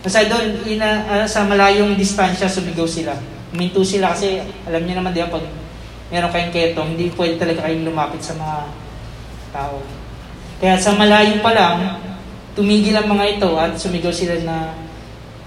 [0.00, 3.12] Nasa doon, ina, ah, sa malayong distansya, sumigaw sila.
[3.52, 5.44] Huminto sila kasi alam niyo naman di ba, pag
[6.08, 8.58] meron kayong ketong, hindi pwede talaga kayong lumapit sa mga
[9.52, 9.76] tao.
[10.58, 12.00] Kaya sa malayo pa lang,
[12.56, 14.72] tumigil ang mga ito at sumigaw sila na,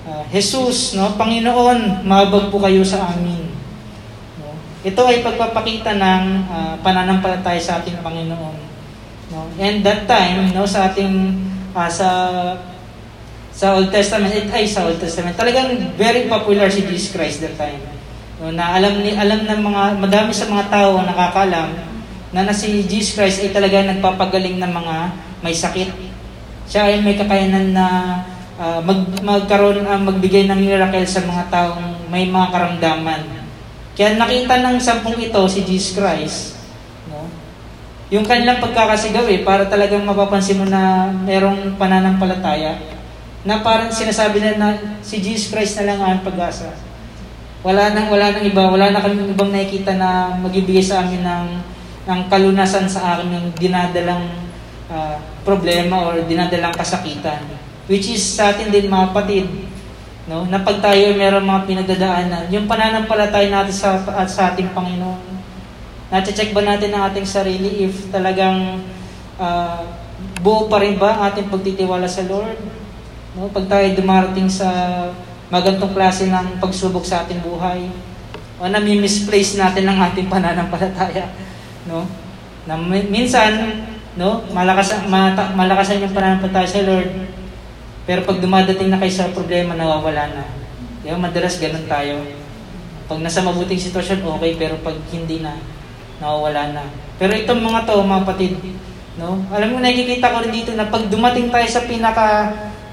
[0.06, 3.41] ah, Jesus, no, Panginoon, mahabag po kayo sa amin.
[4.82, 8.58] Ito ay pagpapakita ng ah, pananampalataya sa ating Panginoon.
[9.30, 9.48] No?
[9.62, 11.38] And that time, no, sa ating
[11.78, 12.10] ah, sa
[13.52, 17.54] sa Old Testament, it, ay sa Old Testament, talagang very popular si Jesus Christ that
[17.60, 17.78] time.
[18.42, 21.70] No, na alam ni alam ng mga madami sa mga tao ang nakakaalam
[22.34, 24.96] na na si Jesus Christ ay talaga nagpapagaling ng mga
[25.46, 25.94] may sakit.
[26.66, 27.86] Siya ay may kakayanan na
[28.58, 33.41] ah, mag, magkaroon, ah, magbigay ng miracle sa mga taong may mga karamdaman.
[33.96, 36.56] Kaya nakita ng sampung ito si Jesus Christ,
[37.12, 37.28] no?
[38.12, 42.80] yung kanilang pagkakasigaw eh, para talagang mapapansin mo na merong pananampalataya,
[43.42, 44.70] na parang sinasabi na, na
[45.02, 46.72] si Jesus Christ na lang ang pag-asa.
[47.62, 51.48] Wala nang wala nang iba, wala na kami ibang nakikita na magibigay sa amin ng
[52.02, 54.26] ng kalunasan sa akin ng dinadalang
[54.90, 57.46] ah, problema or dinadalang kasakitan.
[57.86, 59.46] Which is sa atin din mga kapatid,
[60.30, 60.46] no?
[60.46, 65.32] Na pag tayo meron mga pinagdadaanan, yung pananampalataya natin sa at sa ating Panginoon.
[66.12, 68.84] Nache-check ba natin ang ating sarili if talagang
[69.40, 69.88] ah,
[70.44, 72.60] buo pa rin ba ang ating pagtitiwala sa Lord?
[73.32, 74.68] No, pag tayo dumarating sa
[75.48, 77.88] magantong klase ng pagsubok sa ating buhay,
[78.62, 81.32] o nami-misplace natin ang ating pananampalataya,
[81.90, 82.06] no?
[82.70, 83.82] Na mi- minsan,
[84.20, 87.10] no, malakas mata, malakasan yung pananampalataya sa Lord.
[88.06, 90.44] Pero pag dumadating na kayo sa problema, nawawala na.
[91.02, 92.22] Di ba, madalas ganun tayo.
[93.06, 95.58] Pag nasa mabuting sitwasyon, okay, pero pag hindi na,
[96.18, 96.84] nawawala na.
[97.22, 98.54] Pero itong mga to, mga patid,
[99.22, 99.42] no?
[99.54, 102.28] Alam mo, nakikita ko rin dito na pag dumating tayo sa pinaka,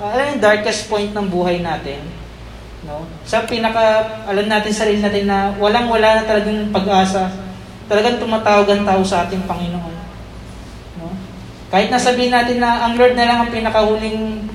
[0.01, 2.05] uh, alam yung darkest point ng buhay natin,
[2.87, 3.03] No?
[3.27, 7.27] Sa pinaka, alam natin sa sarili natin na walang-wala na talagang pag-asa.
[7.85, 9.97] Talagang tumatawag ang tao sa ating Panginoon.
[11.03, 11.13] No?
[11.69, 14.47] Kahit nasabihin natin na ang Lord na lang ang pinakahuling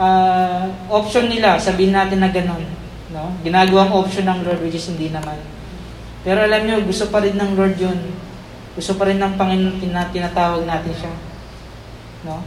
[0.00, 2.64] uh, option nila, sabihin natin na ganun.
[3.12, 3.32] No?
[3.44, 5.38] Ginagawang option ng Lord which is hindi naman.
[6.26, 7.98] Pero alam nyo, gusto pa rin ng Lord yun.
[8.76, 11.14] Gusto pa rin ng Panginoon na tinatawag natin siya.
[12.26, 12.42] No?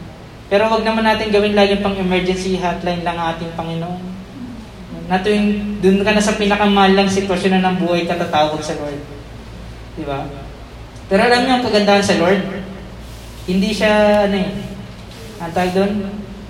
[0.50, 4.20] Pero wag naman natin gawin lagi pang emergency hotline lang ating Panginoon
[5.10, 9.00] na tuwing dun ka na sa pinakamalang sitwasyon na ng buhay ka sa Lord.
[9.98, 10.22] Di ba?
[11.10, 12.42] Pero alam niyo ang kagandahan sa Lord?
[13.50, 14.50] Hindi siya, ano eh,
[15.42, 15.92] ang tawag doon,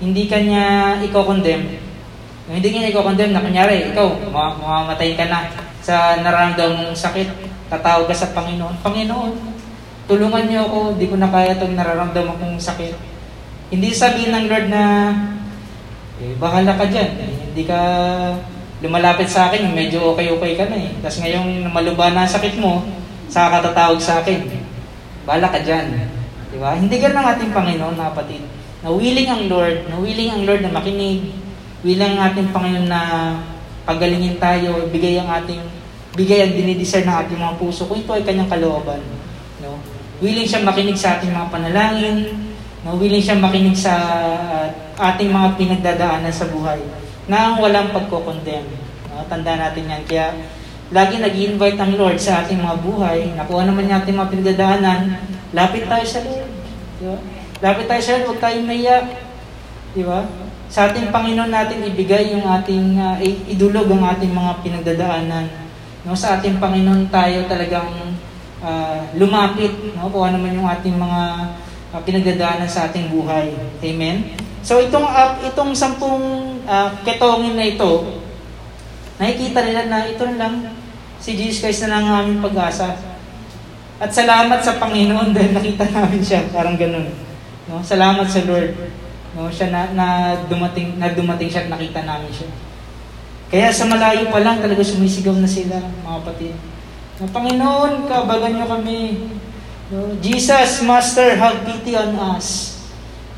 [0.01, 1.77] hindi ka niya i-condemn.
[2.49, 5.45] Hindi niya i-condemn na kunyari, ikaw, mamamatay ka na
[5.85, 7.29] sa nararamdaman mong sakit,
[7.69, 8.81] tatawag ka sa Panginoon.
[8.81, 9.33] Panginoon,
[10.09, 12.97] tulungan niyo ako, di ko na kaya itong nararamdaman kong sakit.
[13.71, 14.83] Hindi sabihin ng Lord na,
[16.19, 17.11] eh, bahala ka dyan.
[17.21, 17.79] Eh, hindi ka
[18.81, 20.89] lumalapit sa akin, medyo okay-okay ka na eh.
[20.99, 22.83] Tapos ngayong maluba na sakit mo,
[23.29, 24.49] saka katatawag sa akin.
[25.23, 26.09] Bala ka dyan.
[26.51, 26.75] Di ba?
[26.75, 28.43] Hindi ganun ang ating Panginoon, mga kapatid.
[28.81, 31.29] Na willing ang Lord, na willing ang Lord na makinig,
[31.85, 33.01] willing ang ating Panginoon na
[33.85, 35.61] pagalingin tayo, bigay ang ating,
[36.17, 38.97] bigay ang dinidesire ng ating mga puso kung ito ay kanyang kalooban.
[39.61, 39.77] No?
[40.17, 42.49] Willing siya makinig sa ating mga panalangin,
[42.81, 42.97] no?
[42.97, 44.65] willing siya makinig sa uh,
[45.13, 46.81] ating mga pinagdadaanan sa buhay
[47.29, 48.65] na walang pagko-condemn.
[49.13, 49.21] No?
[49.29, 50.03] Tanda natin yan.
[50.09, 50.33] Kaya
[50.89, 53.29] lagi nag invite ang Lord sa ating mga buhay.
[53.37, 55.01] Nakuha naman niya ating mga pinagdadaanan.
[55.53, 56.49] Lapit tayo sa Lord.
[56.97, 57.40] Di?
[57.61, 58.25] Lapit tayo sa Lord.
[58.25, 59.05] Huwag tayong maiya.
[59.93, 60.25] Di ba?
[60.65, 65.45] Sa ating Panginoon natin ibigay yung ating, uh, idulog ang ating mga pinagdadaanan.
[66.01, 66.17] No?
[66.17, 68.17] Sa ating Panginoon tayo talagang
[68.65, 69.69] uh, lumapit.
[69.93, 70.09] No?
[70.09, 71.21] Kung ano man yung ating mga
[71.93, 73.53] uh, pinagdadaanan sa ating buhay.
[73.85, 74.33] Amen?
[74.65, 76.21] So itong uh, itong sampung
[76.65, 78.21] uh, ketongin na ito,
[79.21, 80.65] nakikita nila na ito lang
[81.21, 82.97] si Jesus Christ na lang ang aming pag-asa.
[84.01, 87.30] At salamat sa Panginoon dahil nakita namin siya, parang ganun.
[87.69, 87.83] No?
[87.83, 88.73] Salamat sa Lord.
[89.31, 90.07] No, siya na, na
[90.51, 92.51] dumating na dumating siya at nakita namin siya.
[93.51, 96.55] Kaya sa malayo pa lang talaga sumisigaw na sila, mga kapatid.
[97.19, 99.27] No, Panginoon, kabagan niyo kami.
[99.91, 102.79] No, Jesus, Master, have pity on us.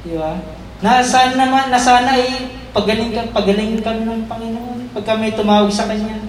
[0.05, 0.37] Di ba?
[0.85, 5.69] Na sana naman, na sana ay pagaling ka, pagaling kami ng Panginoon pag kami tumawag
[5.73, 6.21] sa Kanya.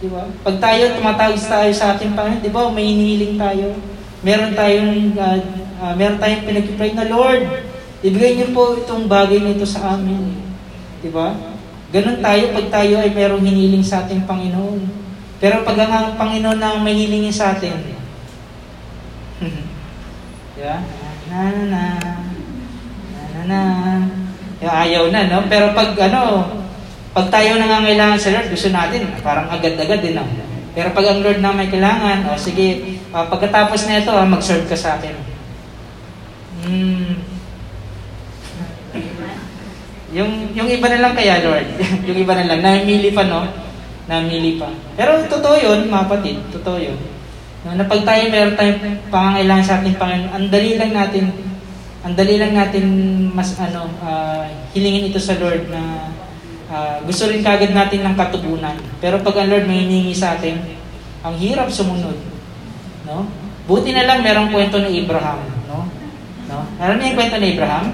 [0.00, 0.28] Di ba?
[0.44, 3.76] Pag tayo tumatawag tayo sa ating Panginoon, di ba, may hinihiling tayo.
[4.24, 5.40] Meron tayong, uh,
[5.78, 7.42] uh, meron tayong pinag-pray na, Lord,
[8.02, 10.34] ibigay niyo po itong bagay nito sa amin.
[11.02, 11.34] Di ba?
[11.88, 14.80] Ganun tayo pag tayo ay merong hiniling sa ating Panginoon.
[15.38, 17.78] Pero pag ang Panginoon na may hilingin sa atin,
[20.58, 20.82] di ba?
[21.28, 21.38] Na,
[21.70, 21.82] na,
[23.14, 23.60] na, na,
[24.58, 25.46] yung ayaw na, no?
[25.46, 26.50] Pero pag ano,
[27.14, 30.26] pag tayo nangangailangan sa Lord, gusto natin, parang agad-agad din, no?
[30.74, 34.26] Pero pag ang Lord na may kailangan, o oh, sige, uh, pagkatapos na ito, uh,
[34.26, 35.27] mag-serve ka sa akin.
[36.64, 37.14] Hmm.
[40.08, 41.68] Yung, yung iba na lang kaya, Lord.
[42.08, 42.60] yung iba na lang.
[42.64, 43.44] Namili pa, no?
[44.08, 44.72] Namili pa.
[44.96, 46.36] Pero totoo yun, mga kapatid.
[46.48, 46.96] Totoo yun.
[47.66, 48.80] No, na pag tayo meron tayong
[49.12, 51.24] pangangailangan sa ating Panginoon, ang dali lang natin
[52.06, 52.84] ang dali lang natin
[53.34, 56.14] mas ano uh, hilingin ito sa Lord na
[56.70, 58.78] uh, gusto rin kagad natin ng katubunan.
[59.02, 60.62] Pero pag ang Lord may hiningi sa atin,
[61.26, 62.16] ang hirap sumunod.
[63.04, 63.26] No?
[63.66, 65.84] Buti na lang merong kwento ni Abraham, no?
[66.48, 66.64] No?
[66.80, 67.86] Alam niyo yung kwento ni Abraham?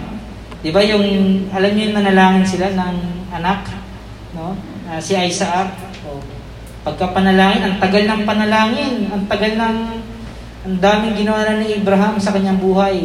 [0.62, 1.04] 'Di ba yung
[1.50, 2.96] alam niyo yung nanalangin sila ng
[3.34, 3.68] anak,
[4.32, 4.54] no?
[4.88, 5.74] Uh, si Isaac.
[6.06, 6.22] Oh.
[6.86, 9.76] Pagka panalangin, ang tagal ng panalangin, ang tagal ng
[10.64, 13.04] ang daming ginawa na ni Abraham sa kanyang buhay.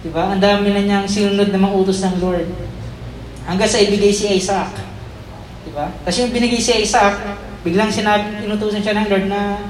[0.00, 0.32] Diba?
[0.32, 2.48] Ang dami na niyang sinunod na mga utos ng Lord.
[3.44, 4.72] Hanggang sa ibigay si Isaac.
[5.68, 5.92] Diba?
[6.00, 7.20] Tapos yung binigay si Isaac,
[7.60, 9.60] biglang sinabi, inutusan siya ng Lord na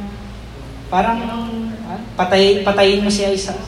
[0.86, 1.18] parang
[1.90, 3.58] ah, patay, patayin mo si Isaac.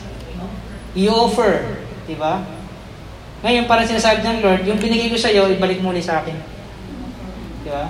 [0.95, 1.81] I-offer.
[2.05, 2.45] Diba?
[3.41, 6.37] Ngayon, parang sinasabi ng Lord, yung binigay ko sa iyo, ibalik mo ulit sa akin.
[7.65, 7.89] Diba?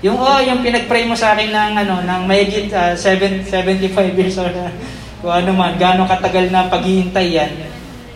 [0.00, 4.40] Yung, oh, yung pinag-pray mo sa akin ng, ano, ng mayigit uh, 7, 75 years
[4.40, 4.72] old na,
[5.20, 7.52] kung ano man, gano'ng katagal na paghihintay yan,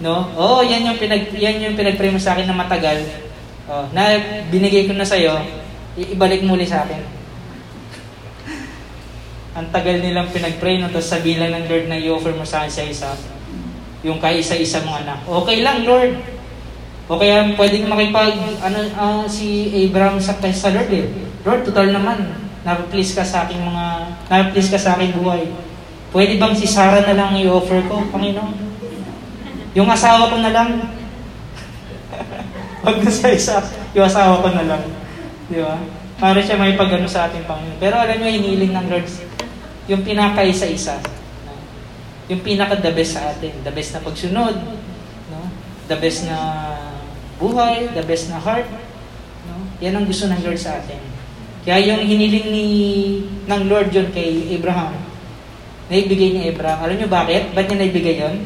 [0.03, 0.27] No?
[0.35, 2.99] Oh, yan yung pinag yan yung pinag-pray mo sa akin na matagal.
[3.65, 4.19] Oh, na
[4.51, 5.39] binigay ko na sa iyo,
[5.97, 7.01] ibalik mo ulit sa akin.
[9.57, 12.73] Ang tagal nilang pinag-pray no, tapos sabi lang ng Lord na i-offer mo sa akin
[12.75, 13.11] sa isa.
[14.05, 15.19] Yung kay isa-isa mong anak.
[15.25, 16.21] Okay lang, Lord.
[17.09, 21.09] O kaya pwedeng makipag, ano, uh, si Abraham sa, sa Lord eh.
[21.45, 23.85] Lord, total naman, na-please ka sa aking mga,
[24.29, 25.49] na-please ka sa aking buhay.
[26.13, 28.55] Pwede bang si Sarah na lang i-offer ko, Panginoon?
[29.75, 30.71] Yung asawa ko na lang.
[32.85, 33.57] Huwag na sa isa.
[33.97, 34.83] Yung asawa ko na lang.
[35.51, 35.77] Di ba?
[36.19, 37.79] para siya may pagano sa ating Panginoon.
[37.83, 39.07] Pero alam nyo, hiniling ng Lord
[39.91, 40.97] yung pinakaisa-isa.
[42.33, 43.53] Yung pinaka-the best sa atin.
[43.61, 44.57] The best na pagsunod.
[45.29, 45.41] No?
[45.89, 46.39] The best na
[47.37, 47.93] buhay.
[47.93, 48.65] The best na heart.
[49.45, 49.61] No?
[49.85, 51.01] Yan ang gusto ng Lord sa atin.
[51.65, 52.67] Kaya yung hiniling ni,
[53.49, 54.93] ng Lord yun kay Abraham,
[55.89, 56.85] naibigay ni Abraham.
[56.85, 57.57] Alam nyo bakit?
[57.57, 58.37] Ba't niya naibigay yon?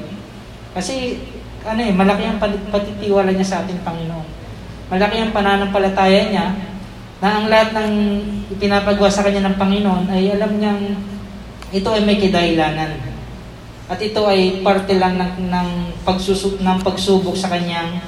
[0.71, 1.19] Kasi,
[1.67, 2.39] ano eh, malaki ang
[2.71, 4.27] patitiwala niya sa ating Panginoon.
[4.89, 6.47] Malaki ang pananampalataya niya
[7.19, 7.93] na ang lahat ng
[8.55, 10.83] ipinapagawa sa kanya ng Panginoon ay alam niyang
[11.75, 12.95] ito ay may kidahilanan.
[13.89, 15.69] At ito ay parte lang ng, ng,
[16.05, 18.05] pagsusuk, ng pagsubok sa kanyang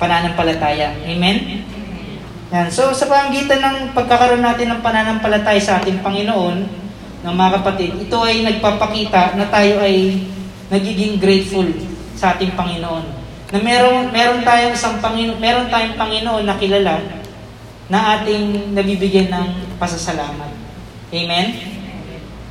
[0.00, 0.96] pananampalataya.
[1.04, 1.64] Amen?
[2.48, 2.72] Yan.
[2.72, 6.88] So, sa pamagitan ng pagkakaroon natin ng pananampalataya sa ating Panginoon,
[7.18, 10.22] ng mga kapatid, ito ay nagpapakita na tayo ay
[10.70, 11.66] nagiging grateful
[12.14, 13.04] sa ating Panginoon.
[13.48, 17.00] Na meron, meron tayong isang Panginoon, meron tayong Panginoon na kilala
[17.88, 20.52] na ating nabibigyan ng pasasalamat.
[21.08, 21.67] Amen?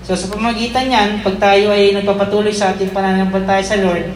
[0.08, 4.08] So sa pamagitan niyan, pag tayo ay nagpapatuloy sa ating pananampalataya sa Lord,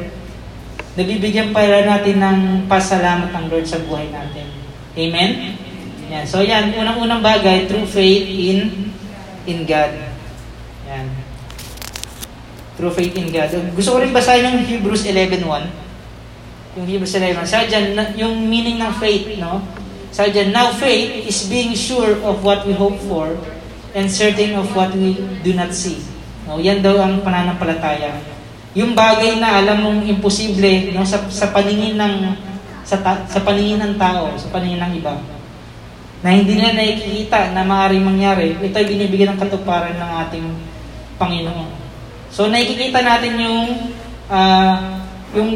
[0.96, 2.40] nabibigyan pa natin ng
[2.72, 4.48] pasalamat ng Lord sa buhay natin.
[4.96, 5.60] Amen?
[6.08, 6.24] Yan.
[6.24, 8.88] So yan, unang-unang bagay, true faith in
[9.44, 9.92] in God.
[10.88, 11.12] Yan.
[12.80, 13.52] True faith in God.
[13.76, 15.44] Gusto ko rin basahin yung Hebrews 11.1.
[16.80, 17.44] Yung Hebrews 11.1.
[17.44, 19.60] Sa dyan, yung meaning ng faith, no?
[20.16, 23.36] Sa dyan, now faith is being sure of what we hope for
[23.92, 26.00] and certain of what we do not see.
[26.48, 28.18] No, yan daw ang pananampalataya.
[28.72, 32.16] Yung bagay na alam mong imposible no, sa, sa paningin ng
[32.88, 35.16] sa, ta, sa paningin ng tao, sa paningin ng iba,
[36.24, 40.48] na hindi na nakikita na maaaring mangyari, ito ay binibigyan ng katuparan ng ating
[41.20, 41.70] Panginoon.
[42.32, 43.62] So nakikita natin yung
[44.32, 44.76] uh,
[45.36, 45.52] yung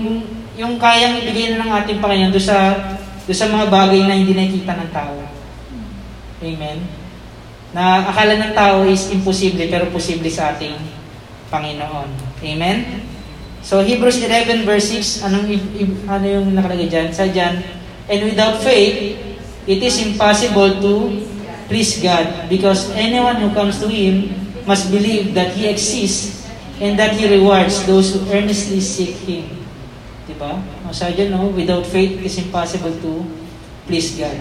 [0.55, 2.75] yung kayang ibigay ng ating Panginoon do sa
[3.25, 5.15] do sa mga bagay na hindi nakikita ng tao.
[6.45, 7.04] Amen
[7.75, 10.79] na akala ng tao is imposible pero posible sa ating
[11.51, 12.07] Panginoon.
[12.39, 13.03] Amen?
[13.59, 15.45] So Hebrews 11 verse 6, anong,
[16.07, 17.11] ano yung nakalagay dyan?
[17.11, 17.59] Sa dyan,
[18.05, 19.17] And without faith,
[19.65, 20.93] it is impossible to
[21.65, 24.29] please God because anyone who comes to Him
[24.69, 26.45] must believe that He exists
[26.77, 29.49] and that He rewards those who earnestly seek Him.
[30.29, 30.61] Diba?
[30.85, 31.49] O sa dyan, no?
[31.49, 33.25] without faith, it is impossible to
[33.89, 34.37] please God.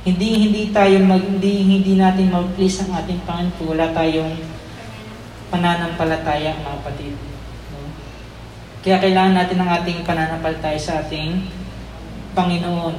[0.00, 4.32] Hindi hindi tayo mag hindi, hindi natin mag-please ang ating Panginoon kung wala tayong
[5.52, 7.14] pananampalataya mga kapatid.
[7.68, 7.84] No?
[8.80, 11.44] Kaya kailangan natin ng ating pananampalataya sa ating
[12.32, 12.96] Panginoon.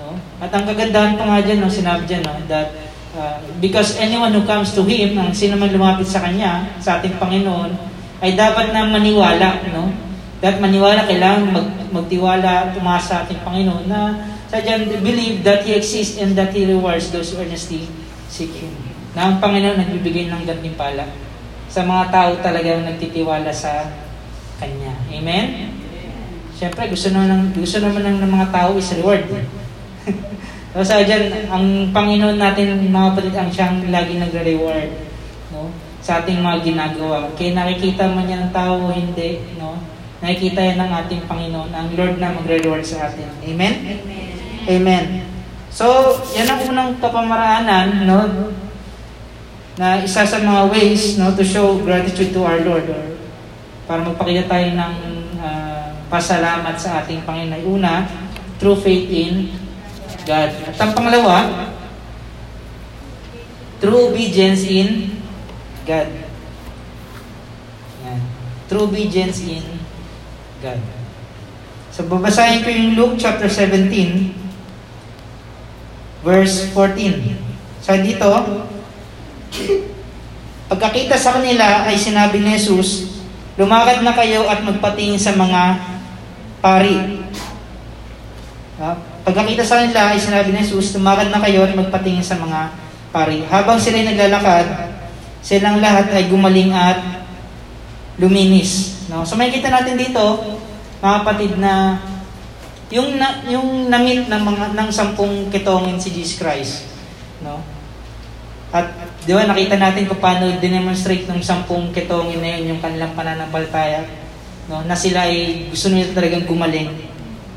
[0.00, 0.18] No?
[0.42, 2.74] At ang kagandahan pa nga dyan, no, sinabi dyan, no, that
[3.14, 7.22] uh, because anyone who comes to Him, ang sino man lumapit sa Kanya, sa ating
[7.22, 7.70] Panginoon,
[8.18, 9.62] ay dapat na maniwala.
[9.70, 9.94] No?
[10.42, 16.20] Dapat maniwala, kailangan mag, magtiwala, tumasa sa ating Panginoon na Sadyan, believe that He exists
[16.20, 17.88] and that He rewards those who earnestly
[18.28, 18.76] seek Him.
[19.16, 21.08] Na ang Panginoon nagbibigay ng gantimpala
[21.72, 23.88] sa mga tao talagang nagtitiwala sa
[24.60, 24.92] Kanya.
[25.08, 25.72] Amen?
[26.52, 29.24] Siyempre, gusto naman, ng, gusto naman ng, ng mga tao is reward.
[30.76, 34.92] so, sadyan, ang Panginoon natin, mga kapatid, ang siyang lagi nagre-reward
[35.56, 35.72] no?
[36.04, 37.24] sa ating mga ginagawa.
[37.40, 39.80] Kaya nakikita man niya ng tao o hindi, no?
[40.20, 43.32] nakikita yan ng ating Panginoon, ang Lord na magre-reward sa atin.
[43.48, 43.74] Amen?
[43.80, 44.31] Amen.
[44.68, 45.26] Amen.
[45.72, 48.52] So, yan ang unang kapamaraanan, no?
[49.80, 53.16] Na isa sa mga ways, no, to show gratitude to our Lord or
[53.88, 54.94] para magpakita tayo ng
[55.42, 57.64] uh, pasalamat sa ating Panginoon.
[57.66, 58.06] Una,
[58.60, 59.50] true faith in
[60.22, 60.50] God.
[60.70, 61.66] At ang pangalawa,
[63.82, 65.18] true obedience in
[65.82, 66.08] God.
[68.06, 68.20] Yan.
[68.70, 69.64] True obedience in
[70.62, 70.78] God.
[71.92, 74.41] So, babasahin ko yung Luke chapter 17,
[76.22, 77.82] verse 14.
[77.82, 78.30] So dito,
[80.70, 83.20] pagkakita sa kanila ay sinabi ni Jesus,
[83.58, 85.82] lumakad na kayo at magpatingin sa mga
[86.62, 87.26] pari.
[89.22, 92.70] Pagkakita sa kanila ay sinabi ni Jesus, lumakad na kayo at magpatingin sa mga
[93.10, 93.42] pari.
[93.50, 94.66] Habang sila ay naglalakad,
[95.42, 97.26] silang lahat ay gumaling at
[98.16, 99.02] luminis.
[99.10, 99.26] No?
[99.26, 100.22] So makikita natin dito,
[101.02, 101.98] mga kapatid, na
[102.92, 106.84] yung na, yung namit ng mga ng sampung kitongin si Jesus Christ,
[107.40, 107.64] no?
[108.68, 108.92] At
[109.24, 114.04] di ba nakita natin kung paano demonstrate ng sampung kitongin na yun yung kanilang pananampalataya,
[114.68, 114.84] no?
[114.84, 116.92] Na sila ay gusto nila talagang gumaling,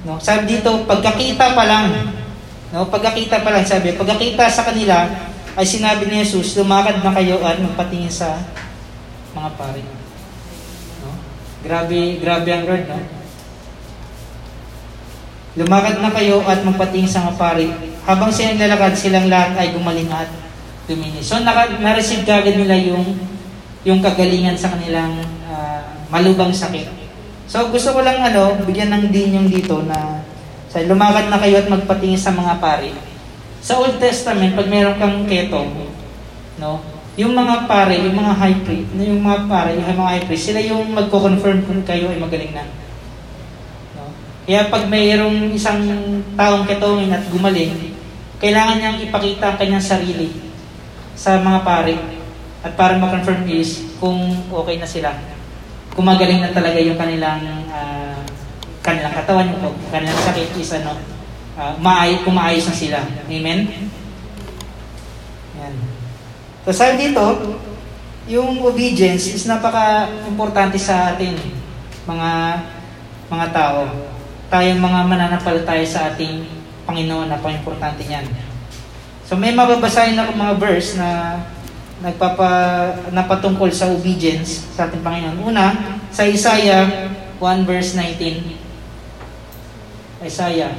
[0.07, 0.23] no?
[0.23, 2.15] Sabi dito, pagkakita pa lang,
[2.71, 2.87] no?
[2.87, 5.03] Pagkakita pa lang sabi, pagkakita sa kanila
[5.55, 8.39] ay sinabi ni Jesus, lumakad na kayo at magpatingin sa
[9.35, 9.83] mga pare.
[11.03, 11.11] No?
[11.63, 13.14] Grabe, grabe ang Lord, no?
[15.55, 17.71] Lumakad na kayo at magpatingin sa mga pari.
[18.03, 20.27] Habang silang lalakad, silang lahat ay gumaling at
[20.91, 21.31] luminis.
[21.31, 23.15] So, naka, na-receive kagad nila yung,
[23.87, 25.15] yung kagalingan sa kanilang
[25.47, 26.91] ah, malubang sakit.
[27.47, 30.19] So, gusto ko lang ano, bigyan ng din yung dito na
[30.67, 32.91] sa lumakad na kayo at magpatingin sa mga pari.
[33.63, 35.71] Sa Old Testament, pag meron kang ketong,
[36.59, 36.83] no,
[37.15, 40.59] yung mga pare, yung mga high priest, yung mga pare, yung mga high priest, sila
[40.59, 42.67] yung magko-confirm kung kayo ay magaling na.
[44.45, 45.81] Kaya pag mayroong isang
[46.37, 47.97] taong ketongin at gumaling,
[48.37, 50.29] kailangan niyang ipakita ang kanyang sarili
[51.17, 51.97] sa mga pare
[52.61, 55.13] at para ma-confirm is kung okay na sila.
[55.97, 57.41] Kung magaling na talaga yung kanilang
[57.73, 58.21] ah,
[58.85, 60.93] kanilang katawan, yung kanilang sakit is ano,
[61.57, 62.99] uh, maay, kumaayos na sila.
[63.25, 63.65] Amen?
[65.57, 65.73] Yan.
[66.67, 67.25] So sabi dito,
[68.29, 71.33] yung obedience is napaka-importante sa atin,
[72.05, 72.29] mga
[73.29, 73.89] mga tao.
[74.51, 76.45] Tayong mga mananampalataya sa ating
[76.85, 78.29] Panginoon, napaka-importante niyan.
[79.25, 81.41] So may mababasahin ako mga verse na
[82.05, 82.49] nagpapa
[83.09, 85.41] napatungkol sa obedience sa ating Panginoon.
[85.41, 87.09] Una, sa Isaiah
[87.41, 88.61] 1 verse 19.
[90.25, 90.69] Isaiah.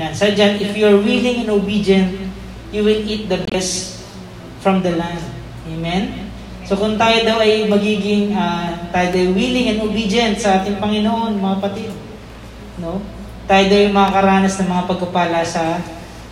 [0.00, 2.32] Yan, sa dyan, if you are willing and obedient,
[2.72, 4.00] you will eat the best
[4.64, 5.20] from the land.
[5.68, 6.29] Amen?
[6.70, 11.42] So kung tayo daw ay magiging, uh, tayo daw willing and obedient sa ating Panginoon,
[11.42, 11.90] mga kapatid,
[12.78, 13.02] no?
[13.50, 15.82] tayo daw ay makakaranas ng mga pagkapala sa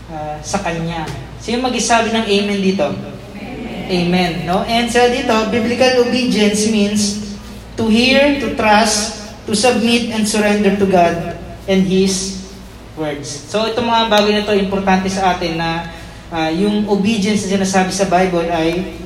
[0.06, 1.02] uh, sa Kanya.
[1.42, 2.86] Sino mag-isabi ng amen dito?
[2.86, 3.82] Amen.
[3.90, 4.62] amen no?
[4.62, 7.34] And sa dito, biblical obedience means
[7.74, 11.34] to hear, to trust, to submit and surrender to God
[11.66, 12.46] and His
[12.94, 13.26] words.
[13.26, 15.90] So itong mga bagay na ito, importante sa atin na
[16.30, 19.02] uh, yung obedience na sinasabi sa Bible ay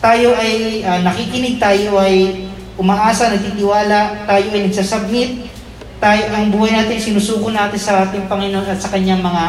[0.00, 2.48] tayo ay uh, nakikinig, tayo ay
[2.80, 5.52] umaasa, nagtitiwala, tayo ay nagsasubmit,
[6.00, 9.44] tayo ang buhay natin sinusuko natin sa ating Panginoon at sa kanyang mga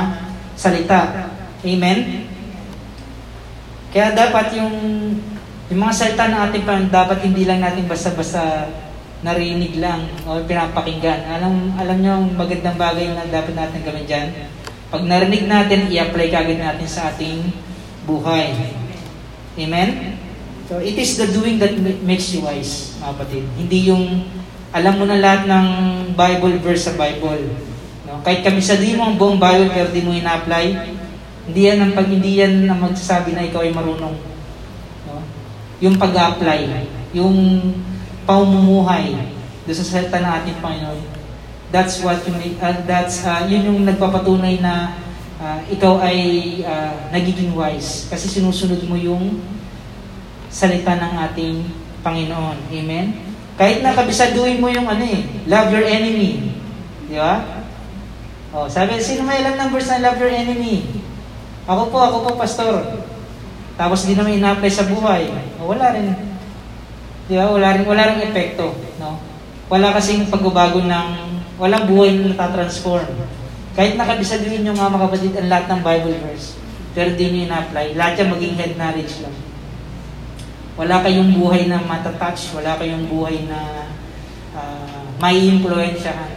[0.59, 1.31] salita.
[1.63, 2.27] Amen?
[3.95, 4.75] Kaya dapat yung
[5.71, 8.67] yung mga salita ng ating Panginoon, dapat hindi lang natin basta-basta
[9.23, 11.31] narinig lang o pinapakinggan.
[11.31, 14.27] Alam, alam nyo ang magandang bagay na dapat natin gawin dyan?
[14.91, 17.55] Pag narinig natin, i-apply kagad natin sa ating
[18.03, 18.51] buhay.
[19.55, 20.19] Amen?
[20.71, 21.75] So, it is the doing that
[22.07, 23.43] makes you wise, mga kapatid.
[23.59, 24.23] Hindi yung
[24.71, 25.67] alam mo na lahat ng
[26.15, 27.43] Bible verse sa Bible.
[28.07, 28.23] No?
[28.23, 30.95] Kahit kami sa mo ang buong Bible pero di mo ina-apply,
[31.51, 34.15] hindi yan ang pag hindi yan ang magsasabi na ikaw ay marunong.
[35.11, 35.19] No?
[35.83, 37.35] Yung pag-apply, yung
[38.23, 39.11] pamumuhay
[39.67, 40.99] doon sa salita ng ating Panginoon.
[41.67, 42.31] That's what you
[42.63, 44.95] uh, that's, uh, yun yung nagpapatunay na
[45.35, 46.19] uh, ikaw ay
[46.63, 49.35] uh, nagiging wise kasi sinusunod mo yung
[50.51, 51.55] salita ng ating
[52.03, 52.57] Panginoon.
[52.69, 53.07] Amen?
[53.55, 56.51] Kahit na kabisaduhin mo yung ano eh, love your enemy.
[57.07, 57.63] Di ba?
[58.51, 60.83] Oh, sabi, sino may alam numbers na love your enemy?
[61.63, 62.83] Ako po, ako po, pastor.
[63.79, 65.31] Tapos di naman ina-apply sa buhay.
[65.61, 66.11] Oh, wala rin.
[67.31, 67.47] Di ba?
[67.47, 68.75] Wala rin, wala rin epekto.
[68.99, 69.21] No?
[69.71, 71.09] Wala kasing pagbabago ng,
[71.55, 73.07] walang buhay na natatransform.
[73.71, 76.59] Kahit nakabisaduhin nyo mga kapatid ang lahat ng Bible verse,
[76.91, 77.95] pero di nyo ina-apply.
[77.95, 79.50] Lahat yan maging head knowledge lang.
[80.81, 83.85] Wala kayong buhay na matatouch, wala kayong buhay na
[84.57, 86.33] uh, may influensyahan.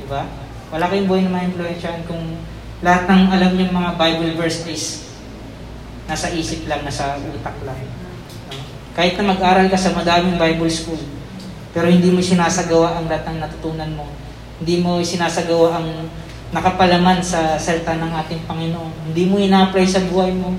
[0.00, 0.24] Di ba?
[0.72, 2.40] Wala kayong buhay na may influensyahan kung
[2.80, 5.12] lahat ng alam niyo mga Bible verse is
[6.08, 7.76] nasa isip lang, nasa utak lang.
[8.96, 11.04] Kahit na mag-aral ka sa madaming Bible school,
[11.76, 14.08] pero hindi mo sinasagawa ang lahat ng natutunan mo.
[14.64, 16.08] Hindi mo sinasagawa ang
[16.56, 19.12] nakapalaman sa salita ng ating Panginoon.
[19.12, 20.56] Hindi mo ina-apply sa buhay mo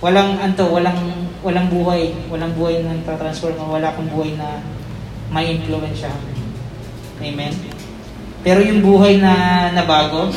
[0.00, 0.98] walang anto, walang
[1.40, 4.60] walang buhay, walang buhay na nagtatransform, wala kang buhay na
[5.30, 6.10] may impluwensya.
[7.22, 7.52] Amen.
[8.46, 10.30] Pero yung buhay na nabago,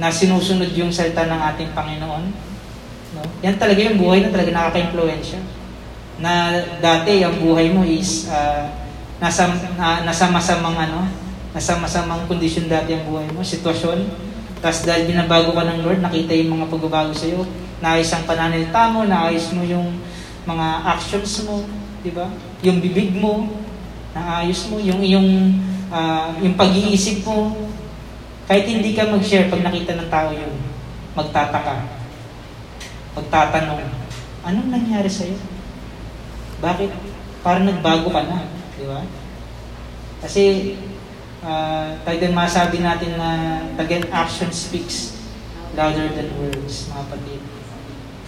[0.00, 2.24] na sinusunod yung salita ng ating Panginoon,
[3.12, 3.22] no?
[3.44, 5.40] Yan talaga yung buhay na talaga nakaka-impluwensya.
[6.22, 8.66] Na dati ang buhay mo is uh,
[9.20, 11.06] nasa na, nasa masamang ano,
[11.52, 14.08] nasa masamang kondisyon dati ang buhay mo, sitwasyon.
[14.62, 17.44] Tapos dahil binabago ka ng Lord, nakita yung mga pagbabago sa iyo,
[17.82, 19.98] naayos ang pananalita mo, naayos mo yung
[20.46, 21.66] mga actions mo,
[22.06, 22.30] di ba?
[22.62, 23.50] Yung bibig mo,
[24.14, 25.58] naayos mo, yung yung
[25.90, 27.50] uh, yung pag-iisip mo,
[28.46, 30.54] kahit hindi ka mag-share pag nakita ng tao yun,
[31.18, 31.90] magtataka,
[33.18, 33.82] magtatanong,
[34.46, 35.38] anong nangyari sa iyo?
[36.62, 36.90] Bakit?
[37.42, 38.46] Parang nagbago ka na,
[38.78, 39.02] di ba?
[40.22, 40.74] Kasi
[41.42, 45.18] uh, talagang masabi natin na talagang action speaks
[45.74, 47.51] louder than words, mga kapatid.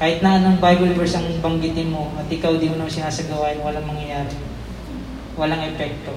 [0.05, 3.89] Kahit na anong Bible verse ang banggitin mo at ikaw di mo naman sinasagawa, walang
[3.89, 4.37] mangyayari.
[5.33, 6.13] Walang epekto.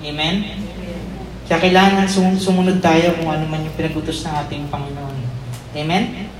[0.00, 0.56] Amen?
[0.56, 1.04] Amen.
[1.44, 5.16] Kaya kailangan sum- sumunod tayo kung ano man yung pinagutos ng ating Panginoon.
[5.76, 6.32] Amen?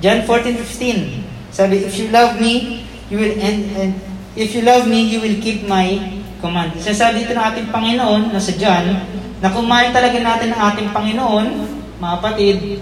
[0.00, 1.52] John 14:15.
[1.52, 3.92] Sabi, if you love me, you will and, and
[4.40, 6.00] if you love me, you will keep my
[6.40, 6.80] command.
[6.80, 9.04] Sinasabi dito ng ating Panginoon na sa John,
[9.44, 11.46] na mahal talaga natin ang ating Panginoon,
[12.00, 12.80] mga kapatid,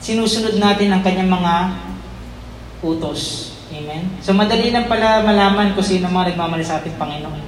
[0.00, 1.54] sinusunod natin ang kanyang mga
[2.80, 3.52] utos.
[3.70, 4.10] Amen?
[4.18, 7.42] So madali lang pala malaman kung sino mga nagmamahal sa ating Panginoon.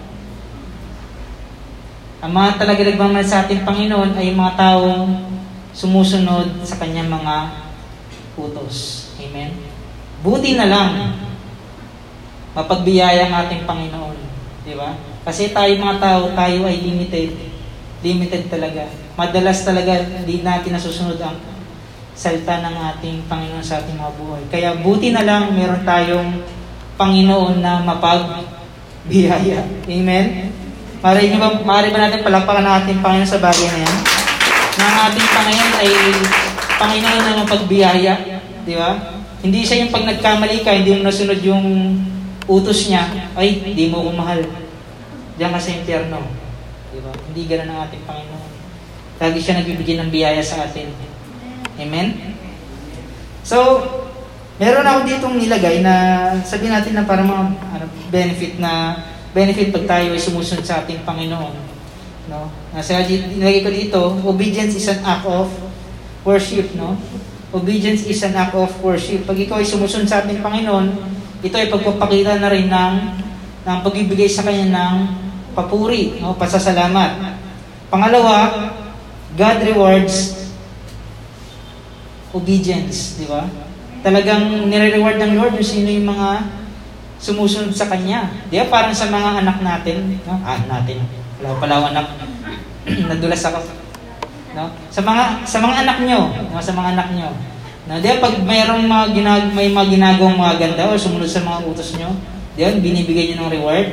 [2.22, 5.10] Ang mga talaga nagmamahal sa ating Panginoon ay mga taong
[5.74, 7.34] sumusunod sa kanyang mga
[8.38, 9.10] utos.
[9.18, 9.58] Amen?
[10.22, 10.90] Buti na lang
[12.54, 14.18] mapagbiyaya ang ating Panginoon.
[14.62, 14.94] Di ba?
[15.26, 17.34] Kasi tayo mga tao, tayo ay limited.
[18.02, 18.86] Limited talaga.
[19.18, 21.34] Madalas talaga hindi natin nasusunod ang
[22.12, 24.42] salita ng ating Panginoon sa ating mga buhay.
[24.52, 26.44] Kaya buti na lang meron tayong
[27.00, 29.64] Panginoon na mapagbiyaya.
[29.88, 30.26] Amen?
[31.02, 33.96] Maaari ba, maaari ba natin palakpakan ang ating Panginoon sa bagay na yan?
[34.78, 35.92] Na ang ating Panginoon ay
[36.78, 38.14] Panginoon na mapagbiyaya.
[38.62, 38.90] Di ba?
[39.42, 41.66] Hindi siya yung pag nagkamali ka, hindi mo nasunod yung
[42.46, 44.38] utos niya, ay, hindi mo ko mahal.
[45.34, 46.22] Diyan ka sa impyerno.
[46.94, 47.10] Di ba?
[47.10, 48.50] Hindi ganun ang ating Panginoon.
[49.18, 50.90] Lagi siya nagbibigay ng biyaya sa atin.
[51.80, 52.36] Amen?
[53.42, 53.80] So,
[54.60, 55.94] meron ako ditong nilagay na
[56.44, 59.02] sabihin natin na para mga ano, benefit na
[59.32, 61.54] benefit pag tayo ay sumusunod sa ating Panginoon.
[62.28, 62.52] No?
[62.76, 65.48] Nasa nilagay ko dito, obedience is an act of
[66.22, 66.94] worship, no?
[67.52, 69.24] Obedience is an act of worship.
[69.28, 70.92] Pag ikaw ay sumusunod sa ating Panginoon,
[71.42, 72.94] ito ay pagpapakita na rin ng,
[73.66, 74.96] ng pagbibigay sa Kanya ng
[75.52, 76.32] papuri, no?
[76.38, 77.40] pasasalamat.
[77.92, 78.70] Pangalawa,
[79.36, 80.41] God rewards
[82.32, 83.44] obedience, di ba?
[84.02, 86.28] Talagang nire-reward ng Lord yung sino yung mga
[87.22, 88.32] sumusunod sa Kanya.
[88.50, 88.66] Di ba?
[88.66, 90.40] Parang sa mga anak natin, no?
[90.42, 91.06] ah, natin,
[91.38, 92.06] wala pala ako anak,
[93.12, 93.60] nadulas ako.
[94.52, 94.68] No?
[94.90, 96.20] Sa mga sa mga anak nyo,
[96.50, 96.58] no?
[96.58, 97.30] sa mga anak nyo.
[97.82, 101.42] No, di ba, pag mayroong mga ginag may mga ginagawang mga ganda o sumunod sa
[101.42, 102.14] mga utos nyo,
[102.54, 103.86] di ba, binibigay nyo ng reward.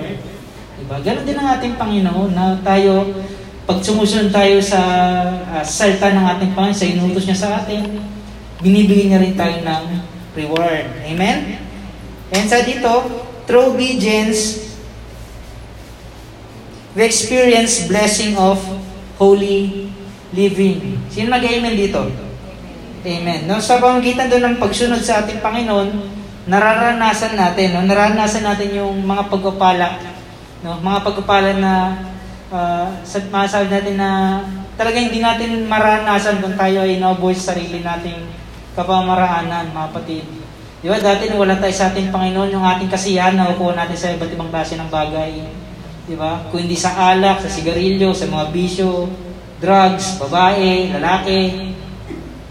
[0.78, 1.02] Di ba?
[1.02, 3.10] Ganon din ang ating Panginoon na tayo,
[3.66, 4.80] pag sumusunod tayo sa
[5.42, 7.82] uh, salita ng ating Panginoon, sa inutos niya sa atin,
[8.60, 9.84] binibigay niya rin tayo ng
[10.36, 10.88] reward.
[11.08, 11.60] Amen?
[12.30, 13.08] And sa dito,
[13.50, 14.70] through obedience,
[16.94, 18.60] we experience blessing of
[19.18, 19.90] holy
[20.36, 21.00] living.
[21.10, 22.06] Sino nag-amen dito?
[23.00, 23.48] Amen.
[23.48, 25.90] No, sa pamagitan doon ng pagsunod sa ating Panginoon,
[26.52, 30.04] nararanasan natin, no, nararanasan natin yung mga pagpapala,
[30.62, 31.74] no, mga pagpapala na
[32.52, 32.92] uh,
[33.32, 34.10] masasabi natin na
[34.76, 38.20] talaga hindi natin maranasan kung tayo ay naubuhay sa sarili nating
[38.80, 40.26] kapamaraanan, mga patid.
[40.80, 44.00] Di ba, dati nung wala tayo sa ating Panginoon, yung ating kasiyahan na ukuha natin
[44.00, 45.44] sa iba't ibang klase ng bagay.
[46.08, 46.48] Di ba?
[46.48, 49.12] Kung hindi sa alak, sa sigarilyo, sa mga bisyo,
[49.60, 51.76] drugs, babae, lalaki.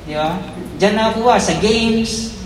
[0.04, 0.36] Di ba?
[0.76, 2.36] Diyan nakuha, sa games.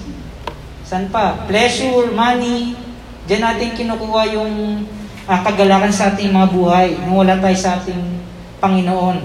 [0.87, 1.43] San pa?
[1.51, 2.79] Pleasure, money.
[3.27, 4.87] Diyan natin kinukuha yung
[5.27, 8.23] uh, kagalakan sa ating mga buhay nung wala tayo sa ating
[8.63, 9.19] Panginoon.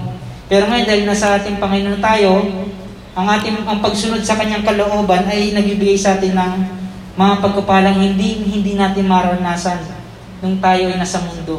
[0.50, 2.42] Pero ngayon, dahil nasa ating Panginoon tayo,
[3.18, 6.52] ang ating ang pagsunod sa kanyang kalooban ay nagbibigay sa atin ng
[7.18, 9.82] mga pagkapalang hindi hindi natin maranasan
[10.38, 11.58] nung tayo ay nasa mundo.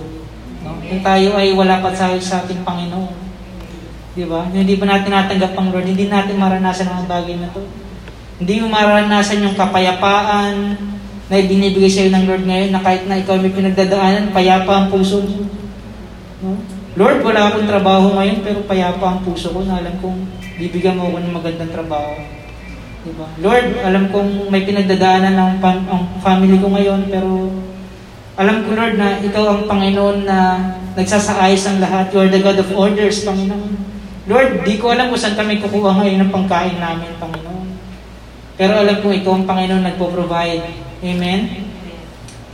[0.64, 0.80] No?
[0.80, 3.12] Nung tayo ay wala pa sa ating Panginoon.
[4.16, 4.48] Di ba?
[4.48, 7.68] Hindi pa natin natanggap ang Lord, hindi natin maranasan ang bagay na to.
[8.40, 10.80] Hindi mo maranasan yung kapayapaan
[11.28, 14.88] na ibinibigay sa iyo ng Lord ngayon na kahit na ikaw may pinagdadaanan, payapa ang
[14.88, 15.44] puso mo.
[16.40, 16.56] No?
[16.96, 21.08] Lord, wala akong trabaho ngayon pero payapa ang puso ko na alam kong bibigyan mo
[21.08, 22.20] ako ng magandang trabaho.
[23.08, 23.28] Diba?
[23.40, 27.48] Lord, alam kong may pinagdadaanan ng pam- ang family ko ngayon, pero
[28.36, 30.60] alam ko, Lord, na ikaw ang Panginoon na
[31.00, 32.12] nagsasaayos ang lahat.
[32.12, 33.72] You are the God of orders, Panginoon.
[34.28, 37.68] Lord, di ko alam kung saan kami kukuha ngayon ng pangkain namin, Panginoon.
[38.60, 40.68] Pero alam ko, ikaw ang Panginoon nagpo-provide.
[41.00, 41.40] Amen?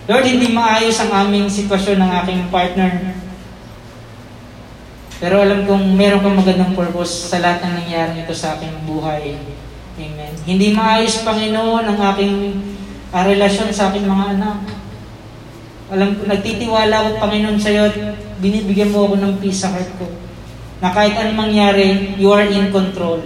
[0.05, 3.17] Lord, hindi maayos ang aming sitwasyon ng aking partner.
[5.23, 9.39] Pero alam kong meron kang magandang purpose sa lahat ng nangyari ito sa aking buhay.
[9.95, 10.33] Amen.
[10.43, 12.35] Hindi maayos, Panginoon, ang aking
[13.15, 14.59] uh, relasyon sa aking mga anak.
[15.87, 17.87] Alam ko, nagtitiwala ako, Panginoon, sa iyo
[18.43, 20.11] binibigyan mo ako ng peace sa heart ko.
[20.83, 23.23] Na kahit anong mangyari, you are in control.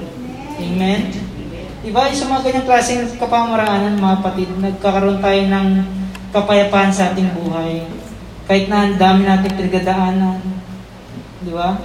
[0.61, 1.09] Amen?
[1.81, 5.67] Diba, sa mga ganyang klaseng kapamaraanan, mga patid, nagkakaroon tayo ng
[6.29, 7.81] kapayapaan sa ating buhay.
[8.45, 10.58] Kahit na ang dami natin pinagdadaanan,
[11.43, 11.75] Di ba?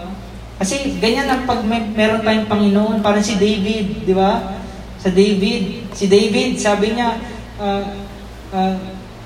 [0.59, 4.61] Kasi ganyan ang pag may, meron tayong Panginoon, parang si David, di ba?
[5.03, 7.19] Sa David, si David, sabi niya,
[7.59, 7.85] uh,
[8.55, 8.77] uh,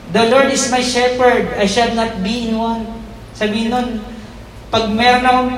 [0.08, 2.88] The Lord is my shepherd, I shall not be in want.
[3.36, 4.00] Sabi nun,
[4.72, 5.52] pag meron akong,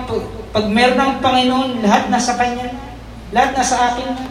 [0.50, 2.74] Pag meron ng Panginoon, lahat nasa Kanya.
[3.30, 4.26] Lahat nasa akin na.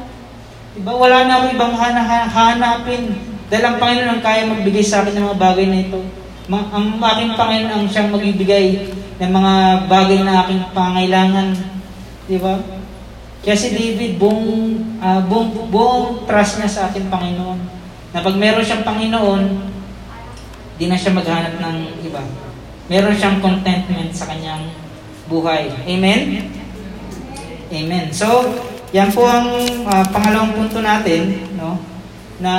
[0.75, 0.91] Diba?
[0.91, 3.15] Wala na ako ibang hana- hanapin.
[3.47, 5.99] Dahil ang Panginoon ang kaya magbigay sa akin ng mga bagay na ito.
[6.51, 9.53] Ang aking Panginoon ang siyang magbibigay ng mga
[9.91, 11.47] bagay na aking pangailangan.
[12.25, 12.55] Di ba?
[13.43, 17.59] Kaya si David, buong, uh, buong, buong trust niya sa ating Panginoon.
[18.15, 19.43] Na pag meron siyang Panginoon,
[20.79, 22.23] di na siya maghanap ng iba.
[22.87, 24.71] Meron siyang contentment sa kanyang
[25.27, 25.67] buhay.
[25.83, 26.51] Amen?
[27.69, 28.05] Amen.
[28.15, 28.55] So,
[28.95, 29.51] yan po ang
[29.85, 31.77] uh, pangalawang punto natin, no?
[32.39, 32.53] Na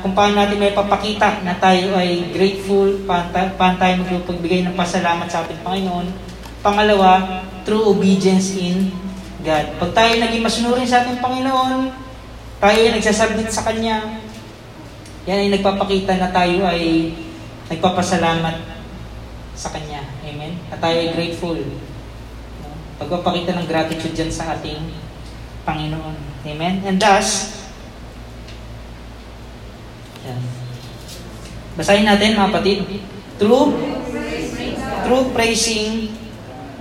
[0.00, 5.28] kung paano natin may papakita na tayo ay grateful, paano, paano tayo magpagbigay ng pasalamat
[5.28, 6.08] sa ating Panginoon.
[6.64, 8.88] Pangalawa, true obedience in
[9.44, 9.76] God.
[9.76, 11.92] Pag tayo naging masunurin sa ating Panginoon,
[12.56, 14.24] tayo ay nagsasubmit sa Kanya,
[15.28, 17.12] yan ay nagpapakita na tayo ay
[17.68, 18.56] nagpapasalamat
[19.52, 20.00] sa Kanya.
[20.24, 20.56] Amen?
[20.72, 21.60] At tayo ay grateful.
[22.96, 24.80] Pagpapakita ng gratitude dyan sa ating
[25.68, 26.16] Panginoon.
[26.48, 26.80] Amen?
[26.88, 27.52] And thus,
[31.76, 32.78] Basahin natin mga kapatid.
[33.36, 33.68] True,
[35.04, 36.08] true praising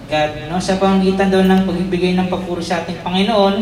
[0.08, 0.32] God.
[0.48, 0.62] No?
[0.62, 3.56] Sa pamagitan daw ng pagbibigay ng papuro sa ating Panginoon,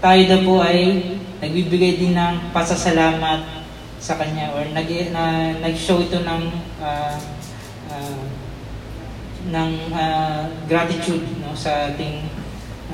[0.00, 1.02] tayo daw po ay
[1.42, 3.66] nagbibigay din ng pasasalamat
[4.00, 6.42] sa Kanya or nag, na, nag-show ito ng
[6.78, 7.16] uh,
[7.90, 8.22] uh,
[9.46, 12.22] ng uh, gratitude no, sa ating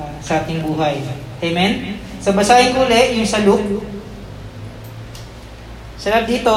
[0.01, 1.01] uh, sa ating buhay.
[1.43, 2.01] Amen?
[2.23, 3.83] So basahin ko ulit yung sa Luke.
[6.03, 6.51] Sa dito,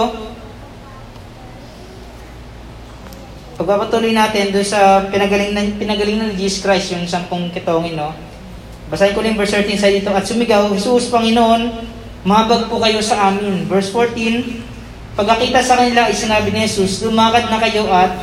[3.55, 8.11] pagpapatuloy natin doon sa pinagaling ng, pinagaling ng Jesus Christ, yung sampung kitongin, no?
[8.90, 10.11] Basahin ko lang verse 13 sa dito.
[10.11, 11.62] At sumigaw, Jesus, Panginoon,
[12.26, 13.70] mabag po kayo sa amin.
[13.70, 18.18] Verse 14, pagkakita sa kanila, isinabi ni Jesus, lumakad na kayo at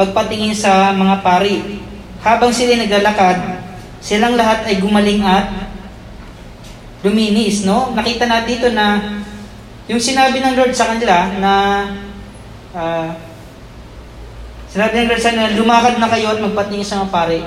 [0.00, 1.84] magpatingin sa mga pari.
[2.24, 3.60] Habang sila naglalakad,
[4.00, 5.52] silang lahat ay gumaling at
[7.04, 7.92] luminis, no?
[7.92, 9.20] Nakita natin dito na
[9.90, 11.52] yung sinabi ng Lord sa kanila na
[12.70, 13.10] uh,
[14.70, 17.40] sinabi ng Lord sa kanila, lumakad na kayo at magpatingin sa mga pari.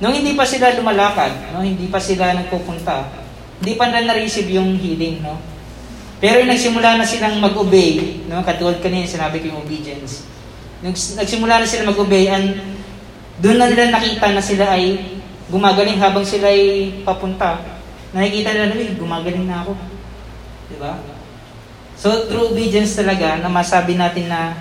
[0.00, 1.60] Nung hindi pa sila lumalakad, no?
[1.60, 3.04] hindi pa sila nagpupunta,
[3.60, 5.38] hindi pa na na-receive yung healing, no?
[6.18, 8.40] Pero nagsimula na silang mag-obey, no?
[8.42, 10.24] katulad kanina sinabi ko yung obedience.
[10.82, 12.58] Nagsimula na sila mag-obey and
[13.38, 14.98] doon na nila nakita na sila ay
[15.52, 17.60] gumagaling habang sila ay papunta.
[18.10, 19.72] Nakikita nila na, gumagaling na ako.
[20.72, 21.11] Di ba?
[22.02, 24.58] So, through obedience talaga na masabi natin na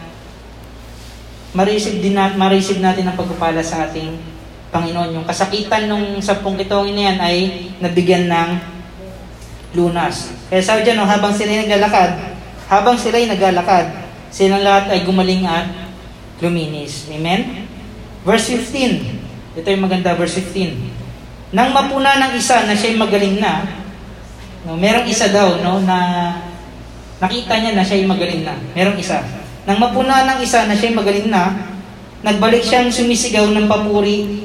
[1.58, 4.14] ma-receive, din natin, natin ang pagpapala sa ating
[4.70, 5.18] Panginoon.
[5.18, 7.38] Yung kasakitan nung sampung kitongin na yan ay
[7.82, 8.50] nabigyan ng
[9.74, 10.30] lunas.
[10.54, 12.12] Kaya sabi dyan, no, habang sila ay naglalakad,
[12.70, 13.89] habang sila ay naglalakad,
[14.30, 15.66] silang lahat ay gumaling at
[16.46, 17.10] luminis.
[17.10, 17.66] Amen?
[18.22, 19.58] Verse 15.
[19.58, 21.58] Ito yung maganda, verse 15.
[21.58, 23.66] Nang mapuna ng isa na siya'y magaling na,
[24.62, 25.98] no, merong isa daw no, na
[27.22, 28.57] nakita niya na siya'y magaling na.
[28.74, 29.22] Merong isa.
[29.69, 31.69] Nang mapuna ng isa na siya'y magaling na,
[32.26, 34.41] nagbalik siyang sumisigaw ng papuri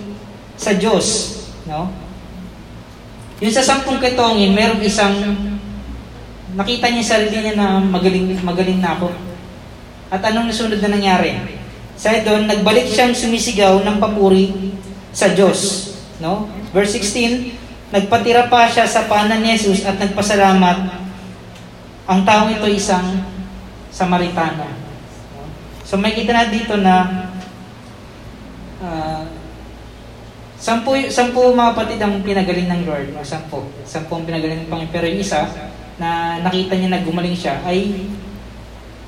[0.61, 1.41] sa Diyos.
[1.65, 1.89] No?
[3.41, 5.13] Yung sa sampung ketongin, merong isang
[6.57, 9.13] nakita niya sarili niya na magaling, magaling na ako.
[10.09, 11.37] At anong nasunod na nangyari?
[11.97, 14.53] Sa doon, nagbalik siyang sumisigaw ng papuri
[15.17, 15.93] sa Diyos.
[16.21, 16.49] No?
[16.73, 21.06] Verse 16, nagpatira pa siya sa panan ni Jesus at nagpasalamat.
[22.07, 23.23] Ang taong ito isang
[23.91, 24.67] Samaritano.
[24.67, 25.45] No?
[25.83, 26.95] So may kita na dito na
[28.83, 29.25] uh,
[30.59, 33.11] sampu, sampu mga kapatid ang pinagaling ng Lord.
[33.11, 33.27] No?
[33.27, 33.67] Sampu.
[33.83, 34.95] Sampu ang pinagaling ng Panginoon.
[34.95, 35.51] Pero yung isa,
[35.97, 38.09] na nakita niya na gumaling siya, ay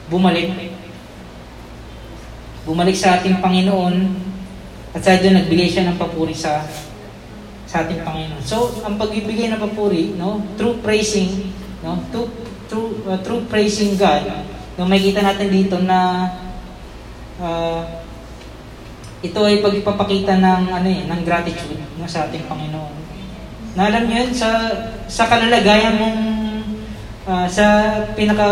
[0.09, 0.73] bumalik
[2.65, 3.97] bumalik sa ating Panginoon
[4.93, 6.65] at sa doon nagbigay siya ng papuri sa
[7.69, 8.41] sa ating Panginoon.
[8.41, 11.53] So, ang pagbibigay ng papuri, no, through praising,
[11.85, 12.33] no, through,
[13.09, 14.29] uh, through praising God,
[14.77, 16.29] no, makita natin dito na
[17.41, 17.81] uh,
[19.25, 22.95] ito ay pagpapakita ng ano eh, ng gratitude no, sa ating Panginoon.
[23.75, 24.69] Na alam niyo yun, sa
[25.09, 26.21] sa kalalagayan mong
[27.27, 28.47] uh, sa pinaka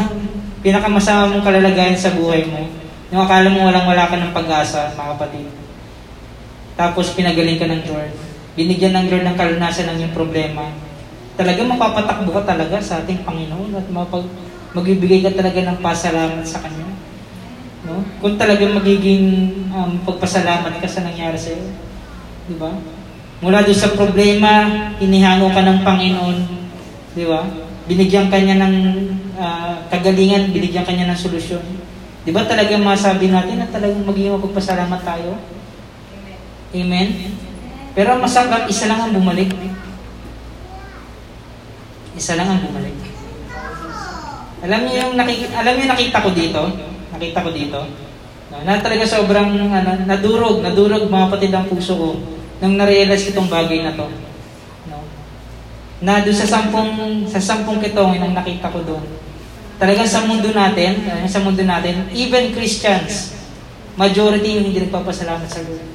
[0.64, 2.68] pinakamasama mong kalalagayan sa buhay mo,
[3.10, 5.48] yung akala mo walang wala ka ng pag-asa, mga kapatid.
[6.78, 8.12] Tapos pinagaling ka ng Lord.
[8.54, 10.70] Binigyan ng Lord ng kalunasan ng iyong problema.
[11.32, 14.28] Talaga mapapatakbo ka talaga sa ating Panginoon at mapag,
[14.76, 16.92] magbibigay ka talaga ng pasalamat sa Kanya.
[17.82, 18.04] No?
[18.22, 21.66] Kung talaga magiging um, pagpasalamat ka sa nangyari sa iyo.
[22.46, 22.70] Di ba?
[23.42, 24.70] Mula doon sa problema,
[25.02, 26.38] inihango ka ng Panginoon.
[27.16, 27.42] Di ba?
[27.90, 28.74] Binigyan kanya ng
[29.34, 31.64] uh, kagalingan, binigyan kanya ng solusyon.
[32.22, 35.34] Di ba talaga masabi natin na talagang magiging mapagpasalamat tayo?
[36.70, 37.08] Amen?
[37.98, 39.50] Pero masakit, isa lang ang bumalik.
[42.16, 42.96] Isa lang ang bumalik.
[44.62, 46.62] Alam niyo yung nakikita, alam niyo nakita ko dito?
[47.10, 47.78] Nakita ko dito?
[48.52, 52.08] No, na talaga sobrang ano, nadurog, nadurog mga kapatid ang puso ko
[52.60, 54.06] nang na-realize itong bagay na to.
[54.86, 55.02] No?
[56.04, 59.02] Na doon sa sampung, sa sampung kitong nang nakita ko doon.
[59.80, 63.34] Talagang sa mundo natin, uh, sa mundo natin, even Christians,
[63.98, 65.88] majority yung hindi nagpapasalamat sa Lord.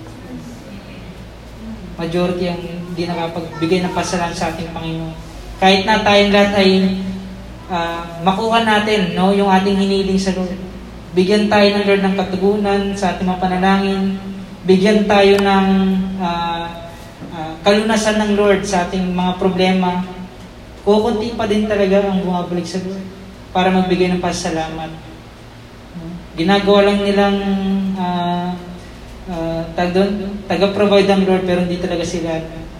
[1.98, 5.27] Majority ang hindi nakapagbigay ng pasalamat sa ating Panginoon.
[5.58, 6.70] Kahit na tayong lahat ay
[7.72, 10.54] uh, makuha natin no, yung ating hiniling sa Lord.
[11.18, 14.22] Bigyan tayo ng Lord ng katugunan sa ating mga panalangin.
[14.70, 15.68] Bigyan tayo ng
[16.22, 16.66] uh,
[17.34, 20.06] uh, kalunasan ng Lord sa ating mga problema.
[20.86, 23.02] Kukunti pa din talaga ang bumabalik sa Lord
[23.50, 24.94] para magbigay ng pasalamat.
[26.38, 27.38] Ginagawa lang nilang
[27.98, 28.54] uh,
[29.26, 29.62] uh,
[30.46, 32.38] taga-provide ang Lord pero hindi talaga sila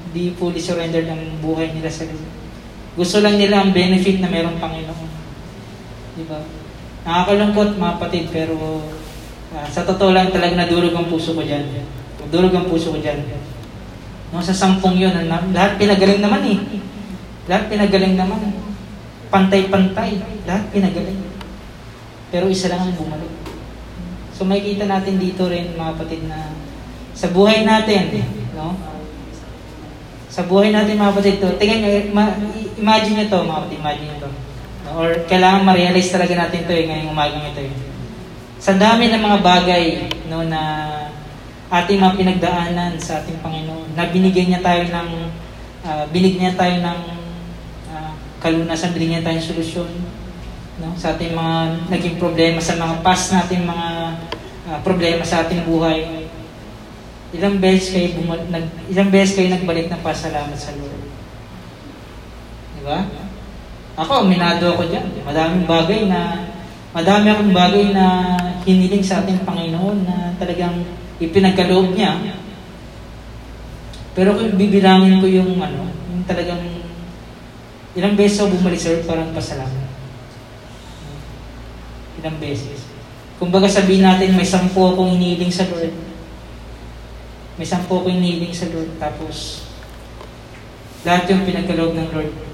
[0.08, 2.37] hindi fully surrender ng buhay nila sa Lord.
[2.98, 5.10] Gusto lang nila ang benefit na mayroong Panginoon.
[6.18, 6.42] Di ba?
[7.06, 8.58] Nakakalungkot mga patid pero
[9.54, 11.62] uh, sa totoo lang talaga nadurog ang puso ko dyan.
[12.26, 13.22] Nadurog ang puso ko dyan.
[14.34, 16.60] No, sa sampung yun, lahat pinagaling naman eh.
[17.48, 18.52] Lahat pinagaling naman.
[19.32, 20.20] Pantay-pantay.
[20.44, 21.22] Lahat pinagaling.
[22.28, 23.32] Pero isa lang ang bumalik.
[24.36, 26.52] So makikita natin dito rin mga kapatid na
[27.18, 28.22] sa buhay natin,
[28.54, 28.78] no?
[30.30, 31.90] Sa buhay natin mga kapatid to, tingnan nyo,
[32.78, 34.32] imagine nyo to mga kapatid, imagine nyo to.
[34.96, 37.74] Or kailangan ma-realize talaga natin to eh, ngayong umagang ito eh.
[38.58, 39.86] Sa dami ng mga bagay
[40.32, 40.62] no, na
[41.68, 45.10] ating mga pinagdaanan sa ating Panginoon, na binigyan niya tayo ng,
[45.84, 47.00] uh, binigyan niya tayo ng
[47.92, 49.92] uh, kalunasan, binigyan niya tayo ng solusyon
[50.80, 51.56] no, sa ating mga
[51.92, 53.88] naging problema, sa mga past nating mga
[54.72, 56.26] uh, problema sa ating buhay.
[57.36, 60.97] Ilang beses kayo bumal- nag, ilang beses kayo nagbalik ng pasalamat sa Lord.
[62.88, 63.04] Ba?
[64.00, 65.04] Ako, minado ako dyan.
[65.28, 66.48] Madaming bagay na,
[66.96, 70.88] madami akong bagay na hiniling sa ating Panginoon na talagang
[71.20, 72.16] ipinagkaloob niya.
[74.16, 76.64] Pero kung bibilangin ko yung ano, yung talagang
[77.98, 79.86] ilang beses ako bumalik sa parang pasalamat.
[82.24, 82.88] Ilang beses.
[83.38, 85.94] Kung baga sabihin natin, may sampu akong hiniling sa Lord.
[87.60, 88.90] May sampu akong hiniling sa Lord.
[88.98, 89.66] Tapos,
[91.06, 92.47] lahat yung pinagkaloob ng Lord.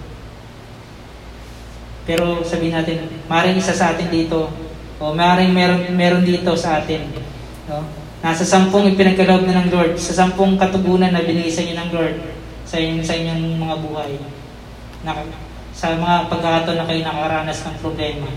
[2.03, 4.51] Pero sabihin natin, maring isa sa atin dito,
[4.99, 7.07] o maring meron, meron dito sa atin.
[7.67, 7.83] No?
[8.23, 12.15] Nasa sampung ipinagkaloob na ng Lord, sa sampung katugunan na binigay sa inyo ng Lord,
[12.63, 14.11] sa inyong, sa inyong mga buhay.
[15.03, 15.11] Na,
[15.75, 18.29] sa mga pagkakataon na kayo nakaranas ng problema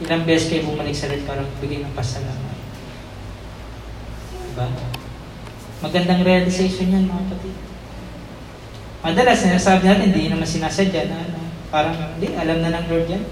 [0.00, 2.56] ilang beses kayo bumalik sa Lord para bigay ng pasalamat.
[4.32, 4.66] Diba?
[5.84, 7.56] Magandang realization yan, mga kapatid.
[9.00, 11.39] Madalas, sinasabi natin, hindi naman sinasadya na ano,
[11.70, 13.24] parang, hindi, alam na ng Lord yan.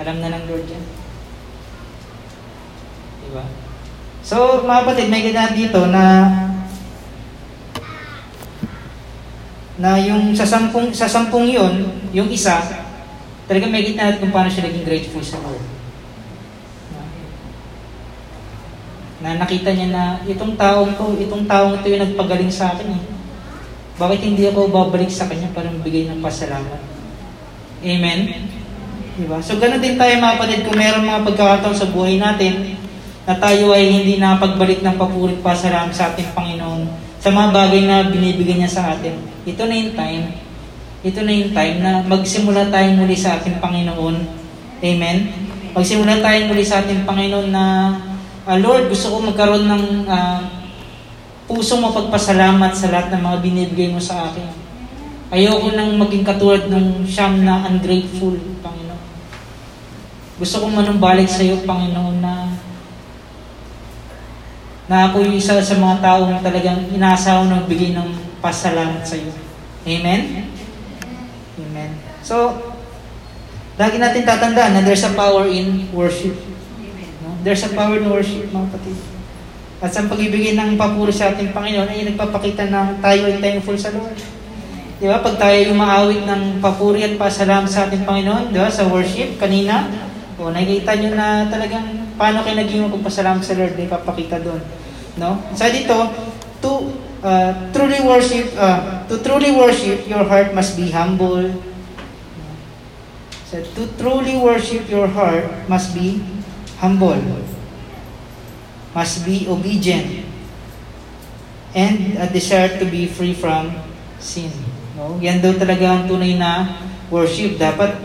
[0.00, 0.84] Alam na ng Lord yan.
[3.28, 3.44] Diba?
[4.24, 6.04] So, mga kapatid, may ganyan dito na
[9.74, 12.62] na yung sa sampung, sa sampung yun, yung isa,
[13.44, 15.60] Talaga may kita natin kung paano siya naging grateful sa Lord.
[19.20, 23.02] Na nakita niya na itong taong to, itong taong to yung nagpagaling sa akin eh.
[23.94, 26.80] Bakit hindi ako babalik sa kanya para magbigay ng pasalamat?
[27.84, 28.50] Amen?
[29.14, 29.38] Diba?
[29.38, 32.74] So ganun din tayo mga kapatid kung meron mga pagkakataon sa buhay natin
[33.24, 36.90] na tayo ay hindi napagbalik ng papurit pasalamat sa ating Panginoon
[37.22, 39.14] sa mga bagay na binibigyan niya sa atin.
[39.46, 40.44] Ito na yung time
[41.04, 44.16] ito na yung time na magsimula tayo muli sa ating Panginoon.
[44.80, 45.18] Amen?
[45.76, 47.92] Magsimula tayo muli sa ating Panginoon na,
[48.48, 50.40] uh, Lord, gusto ko magkaroon ng uh,
[51.44, 54.48] pusong mapagpasalamat sa lahat ng mga binibigay mo sa akin.
[55.28, 59.04] Ayoko nang maging katulad ng siyam na ungrateful, Panginoon.
[60.40, 62.54] Gusto kong manumbalik sa iyo, Panginoon, na
[64.84, 68.08] na ako yung isa sa mga taong talagang inaasaw ng bigay ng
[68.44, 69.32] pasalamat sa iyo.
[69.88, 70.48] Amen?
[71.56, 71.90] Amen.
[72.20, 72.52] So,
[73.80, 76.36] lagi natin tatandaan na there's a power in worship.
[77.24, 77.32] No?
[77.40, 79.13] There's a power in worship, mga kapatid.
[79.84, 83.92] At sa pagbibigay ng papuri sa ating Panginoon ay nagpapakita na tayo ay thankful sa
[83.92, 84.16] Lord.
[84.96, 85.20] Di ba?
[85.20, 88.72] Pag tayo yung maawit ng papuri at pasalam sa ating Panginoon, di ba?
[88.72, 89.92] Sa worship, kanina,
[90.40, 91.84] o nakikita nyo na talagang
[92.16, 94.64] paano kayo naging magpasalam sa Lord, ay papakita doon.
[95.20, 95.36] No?
[95.52, 95.92] Sa dito,
[96.64, 96.88] to
[97.20, 101.52] uh, truly worship, uh, to truly worship, your heart must be humble.
[103.52, 106.24] So, to truly worship, your heart must be
[106.80, 107.20] humble.
[108.94, 110.34] Must be obedient.
[111.74, 113.74] and a desire to be free from
[114.22, 114.48] sin.
[114.94, 115.18] No?
[115.18, 116.78] Yan daw talaga ang tunay na
[117.10, 117.58] worship.
[117.58, 117.98] Dapat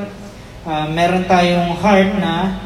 [0.65, 2.65] uh, meron tayong heart na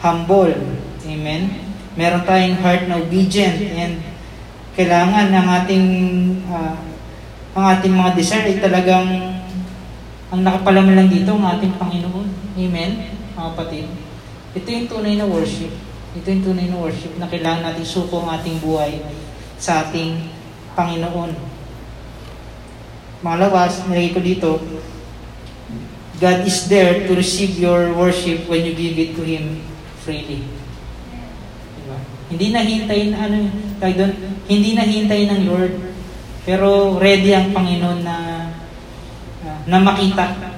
[0.00, 0.56] humble.
[1.04, 1.68] Amen?
[1.92, 4.00] Meron tayong heart na obedient and
[4.72, 5.86] kailangan ng ating
[6.48, 6.80] uh,
[7.52, 9.08] ang ating mga desire ay talagang
[10.32, 12.56] ang nakapalaman lang dito ang ating Panginoon.
[12.56, 12.90] Amen?
[13.36, 13.84] Mga kapatid.
[14.56, 15.91] Ito yung tunay na worship.
[16.12, 19.00] Ito yung tunay na worship na kailangan natin suko ang ating buhay
[19.56, 20.28] sa ating
[20.76, 21.32] Panginoon.
[23.24, 24.50] Malawas, nilagay ko dito,
[26.20, 29.64] God is there to receive your worship when you give it to Him
[30.04, 30.44] freely.
[31.80, 31.98] Diba?
[32.30, 33.48] Hindi na hintayin, ano,
[33.80, 34.12] doon,
[34.46, 35.74] hindi na hintayin ng Lord,
[36.42, 38.16] pero ready ang Panginoon na
[39.46, 40.54] uh, na makita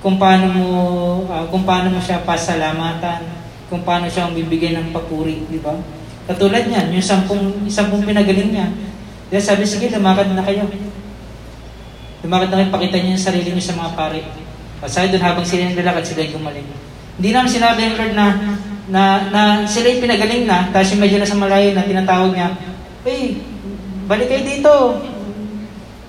[0.00, 0.66] kung paano mo
[1.28, 3.37] uh, kung paano mo siya pasalamatan,
[3.68, 5.76] kung paano siya ang bibigyan ng papuri, di ba?
[6.28, 8.68] Katulad niyan, yung sampung, sampung pinagaling niya.
[9.28, 10.64] Dahil sabi, sige, lumakad na kayo.
[12.24, 14.20] Lumakad na kayo, pakita niyo yung sarili niyo sa mga pare.
[14.80, 16.68] At sabi doon, habang sila naglalakad, sila yung gumaling.
[17.20, 18.26] Hindi naman sinabi ng Lord na,
[18.88, 19.02] na,
[19.32, 22.48] na sila yung pinagaling na, tapos yung medyo nasa malayo na tinatawag niya,
[23.08, 23.40] Hey,
[24.04, 24.72] balik kayo dito.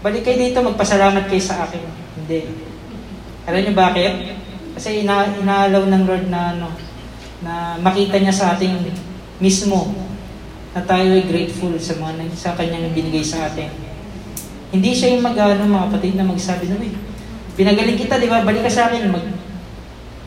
[0.04, 1.84] Balik kayo dito, magpasalamat kayo sa akin.
[2.20, 2.50] Hindi.
[3.48, 4.14] Alam niyo bakit?
[4.76, 6.72] Kasi ina inaalaw ng Lord na ano,
[7.40, 8.76] na makita niya sa ating
[9.40, 9.96] mismo
[10.76, 13.72] na tayo ay grateful sa mga sa kanyang binigay sa atin.
[14.70, 16.94] Hindi siya yung mag-ano mga kapatid na magsabi na, eh,
[17.58, 18.46] pinagaling kita, di ba?
[18.46, 19.26] Balik ka sa akin, mag,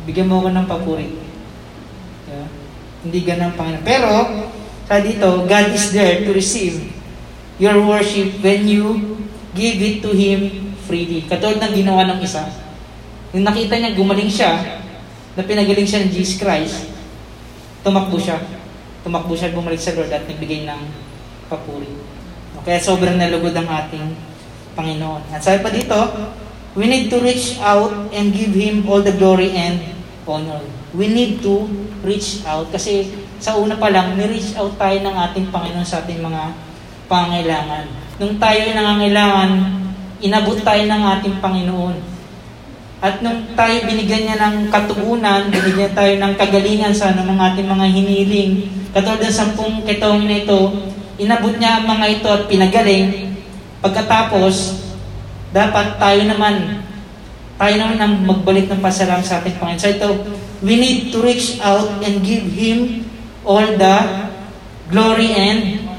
[0.02, 1.08] bigyan mo ako ng papuri.
[2.26, 2.46] Yeah.
[3.06, 3.86] Hindi ganun ang Panginoon.
[3.86, 4.10] Pero,
[4.90, 6.90] sa dito, God is there to receive
[7.62, 9.14] your worship when you
[9.54, 11.22] give it to Him freely.
[11.30, 12.50] Katulad ng ginawa ng isa.
[13.30, 14.82] Yung nakita niya, gumaling siya,
[15.32, 16.91] na pinagaling siya ng Jesus Christ,
[17.82, 18.38] tumakbo siya
[19.02, 20.80] tumakbo siya bumalik sa Lord at nagbigay ng
[21.50, 21.90] papuri.
[22.62, 24.14] Kaya sobrang nalugod ang ating
[24.78, 25.26] Panginoon.
[25.34, 25.98] At sabi pa dito,
[26.78, 29.82] we need to reach out and give Him all the glory and
[30.24, 30.62] honor.
[30.94, 31.66] We need to
[32.06, 33.10] reach out kasi
[33.42, 36.54] sa una pa lang, ni-reach out tayo ng ating Panginoon sa ating mga
[37.10, 37.90] pangailangan.
[38.22, 39.50] Nung tayo ay nangangailangan,
[40.22, 41.96] inabot tayo ng ating Panginoon.
[43.02, 47.66] At nung tayo binigyan niya ng katugunan, binigyan tayo ng kagalingan sa ng mga ating
[47.66, 48.52] mga hiniling,
[48.94, 50.70] katulad ng sampung ketong na ito,
[51.18, 53.34] inabot niya ang mga ito at pinagaling.
[53.82, 54.86] Pagkatapos,
[55.50, 56.86] dapat tayo naman,
[57.58, 59.82] tayo naman ang magbalik ng pasalam sa ating Panginoon.
[59.82, 60.10] So ito,
[60.62, 63.02] we need to reach out and give Him
[63.42, 63.96] all the
[64.94, 65.90] glory and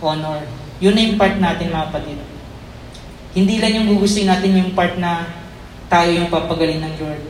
[0.00, 0.48] honor.
[0.80, 2.18] Yun na yung part natin mga kapatid.
[3.36, 5.37] Hindi lang yung gugustuhin natin yung part na
[5.88, 7.22] tayo yung papagaling ng Lord.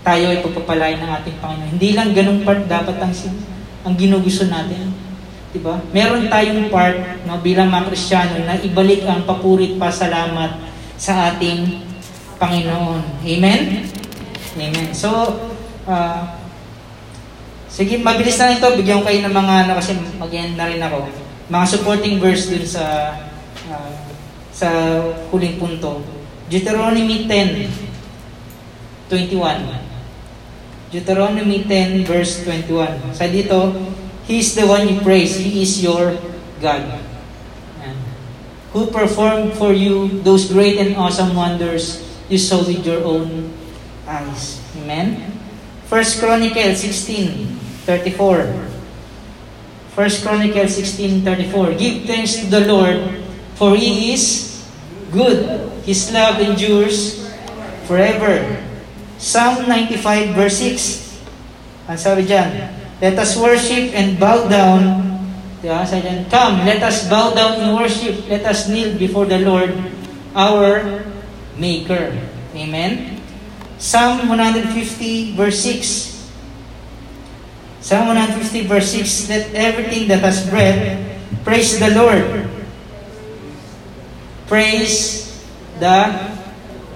[0.00, 1.70] Tayo ay pagpapalain ng ating Panginoon.
[1.76, 3.12] Hindi lang ganung part dapat ang,
[3.84, 4.92] ang ginugusto natin.
[5.52, 5.76] Diba?
[5.92, 6.96] Meron tayong part
[7.28, 10.56] no, bilang mga Kristiyano na ibalik ang papurit pasalamat
[10.96, 11.84] sa ating
[12.40, 13.20] Panginoon.
[13.20, 13.84] Amen?
[14.56, 14.88] Amen.
[14.96, 15.10] So,
[15.84, 16.22] uh,
[17.68, 18.66] sige, mabilis na ito.
[18.72, 20.98] Bigyan ko kayo ng mga, ano, kasi mag na rin ako.
[21.50, 23.14] Mga supporting verse dun sa
[23.68, 23.90] uh,
[24.60, 24.68] sa
[25.32, 26.04] huling punto.
[26.50, 27.89] Deuteronomy 10,
[29.10, 29.66] 21.
[30.94, 33.12] Deuteronomy 10 verse 21.
[33.12, 33.74] Sa dito,
[34.30, 35.34] He is the one you praise.
[35.34, 36.14] He is your
[36.62, 36.86] God.
[38.70, 43.50] Who performed for you those great and awesome wonders you saw with your own
[44.06, 44.62] eyes.
[44.78, 45.26] Amen?
[45.90, 48.46] First Chronicle 16, 34.
[49.98, 51.74] First Chronicle 16, 34.
[51.74, 53.18] Give thanks to the Lord,
[53.58, 54.62] for He is
[55.10, 55.66] good.
[55.82, 57.26] His love endures
[57.90, 58.69] forever.
[59.20, 61.92] Psalm 95 verse 6.
[61.92, 62.72] Ang sabi dyan,
[63.04, 65.04] Let us worship and bow down.
[65.60, 65.84] Diba?
[65.84, 68.24] Sabi dyan, Come, let us bow down in worship.
[68.32, 69.76] Let us kneel before the Lord,
[70.32, 71.04] our
[71.60, 72.16] Maker.
[72.56, 73.20] Amen?
[73.76, 76.32] Psalm 150 verse 6.
[77.84, 80.96] Psalm 150 verse 6, Let everything that has breath
[81.44, 82.48] praise the Lord.
[84.48, 85.28] Praise
[85.80, 86.08] the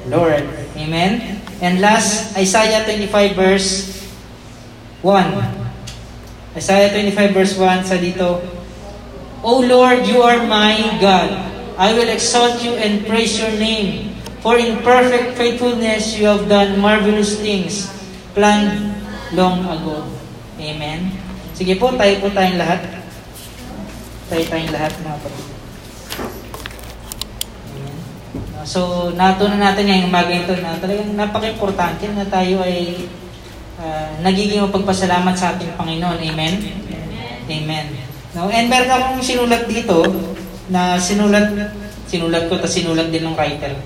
[0.08, 0.63] Lord.
[0.74, 1.40] Amen?
[1.62, 3.68] And last, Isaiah 25 verse
[5.02, 6.58] 1.
[6.58, 8.42] Isaiah 25 verse 1 sa dito,
[9.44, 11.30] O Lord, you are my God.
[11.74, 14.14] I will exalt you and praise your name.
[14.44, 17.88] For in perfect faithfulness you have done marvelous things
[18.36, 18.92] planned
[19.32, 20.04] long ago.
[20.60, 21.10] Amen.
[21.56, 22.82] Sige po, tayo po tayong lahat.
[24.28, 25.53] Tayo tayong lahat mga kapatid.
[28.64, 33.04] So, natunan natin ngayong umaga ito na talagang napaka-importante na tayo ay
[33.76, 36.16] uh, nagiging mapagpasalamat sa ating Panginoon.
[36.16, 36.54] Amen?
[36.64, 37.06] Amen.
[37.44, 37.86] Amen.
[38.32, 40.00] No, and meron akong sinulat dito
[40.72, 41.52] na sinulat,
[42.08, 43.76] sinulat ko, tapos sinulat din ng writer.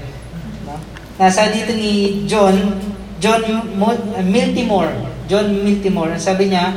[0.62, 0.78] No?
[1.18, 2.78] Nasa dito ni John,
[3.18, 4.94] John uh, Miltimore,
[5.26, 6.70] John Miltimore, sabi niya,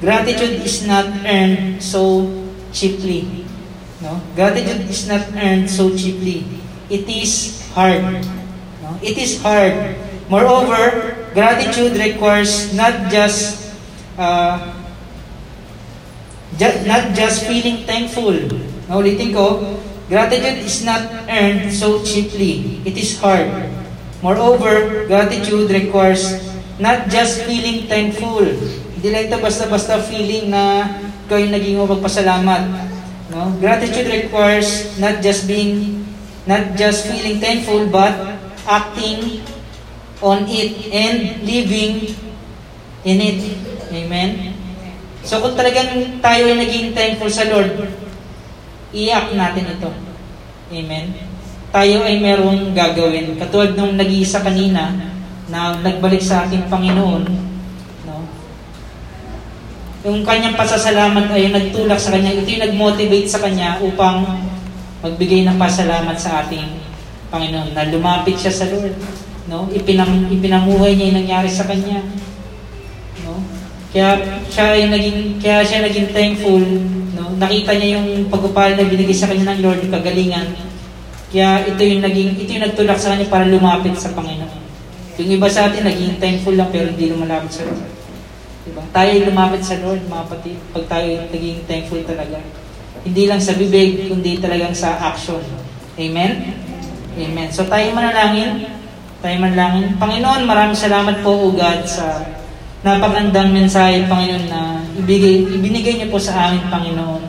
[0.00, 2.24] gratitude is not earned so
[2.72, 3.44] cheaply.
[4.00, 4.18] No?
[4.32, 6.61] Gratitude is not earned so cheaply.
[6.92, 8.04] It is hard.
[8.84, 9.00] No?
[9.00, 9.96] It is hard.
[10.28, 13.72] Moreover, gratitude requires not just
[14.20, 14.60] uh,
[16.60, 18.36] ju- not just feeling thankful.
[18.92, 19.64] Naulitin ko,
[20.12, 21.00] gratitude is not
[21.32, 22.84] earned so cheaply.
[22.84, 23.48] It is hard.
[24.20, 26.38] Moreover, gratitude requires
[26.76, 28.44] not just feeling thankful.
[28.94, 30.86] Hindi lang ito basta-basta feeling na
[31.32, 32.62] yung naging mapagpasalamat.
[33.32, 33.48] No?
[33.56, 36.04] Gratitude requires not just being,
[36.46, 38.14] not just feeling thankful, but
[38.66, 39.42] acting
[40.22, 42.14] on it and living
[43.02, 43.40] in it.
[43.90, 44.54] Amen?
[45.22, 47.86] So kung talagang tayo ay naging thankful sa Lord,
[48.90, 49.90] iyak natin ito.
[50.72, 51.06] Amen?
[51.72, 53.38] Tayo ay merong gagawin.
[53.38, 55.12] Katulad nung nag-iisa kanina,
[55.52, 57.28] na nagbalik sa ating Panginoon,
[58.08, 58.24] no?
[60.00, 64.24] yung kanyang pasasalamat ay nagtulak sa kanya, ito yung nag-motivate sa kanya upang
[65.02, 66.78] magbigay ng pasalamat sa ating
[67.28, 68.94] Panginoon, na lumapit siya sa Lord.
[69.50, 69.66] No?
[69.74, 72.06] Ipinam, ipinamuhay niya yung nangyari sa kanya.
[73.26, 73.42] No?
[73.90, 76.64] Kaya siya ay naging kaya siya naging thankful,
[77.12, 77.36] no?
[77.36, 80.48] Nakita niya yung pagpapala na binigay sa kanya ng Lord, yung kagalingan.
[81.28, 84.60] Kaya ito yung naging ito yung nagtulak sa kanya para lumapit sa Panginoon.
[85.20, 87.84] Yung iba sa atin naging thankful lang pero hindi lumalapit sa Lord.
[88.62, 88.82] Diba?
[88.94, 92.38] Tayo ay lumapit sa Lord, mga kapatid, pag tayo ay naging thankful talaga.
[93.02, 95.42] Hindi lang sa bibig, kundi talagang sa action.
[95.98, 96.54] Amen?
[97.18, 97.48] Amen.
[97.50, 98.70] So tayo manalangin.
[99.18, 99.98] Tayo manalangin.
[99.98, 102.22] Panginoon, maraming salamat po, O God, sa
[102.86, 107.22] napakandang mensahe, Panginoon, na ibigay, ibinigay niyo po sa amin, Panginoon.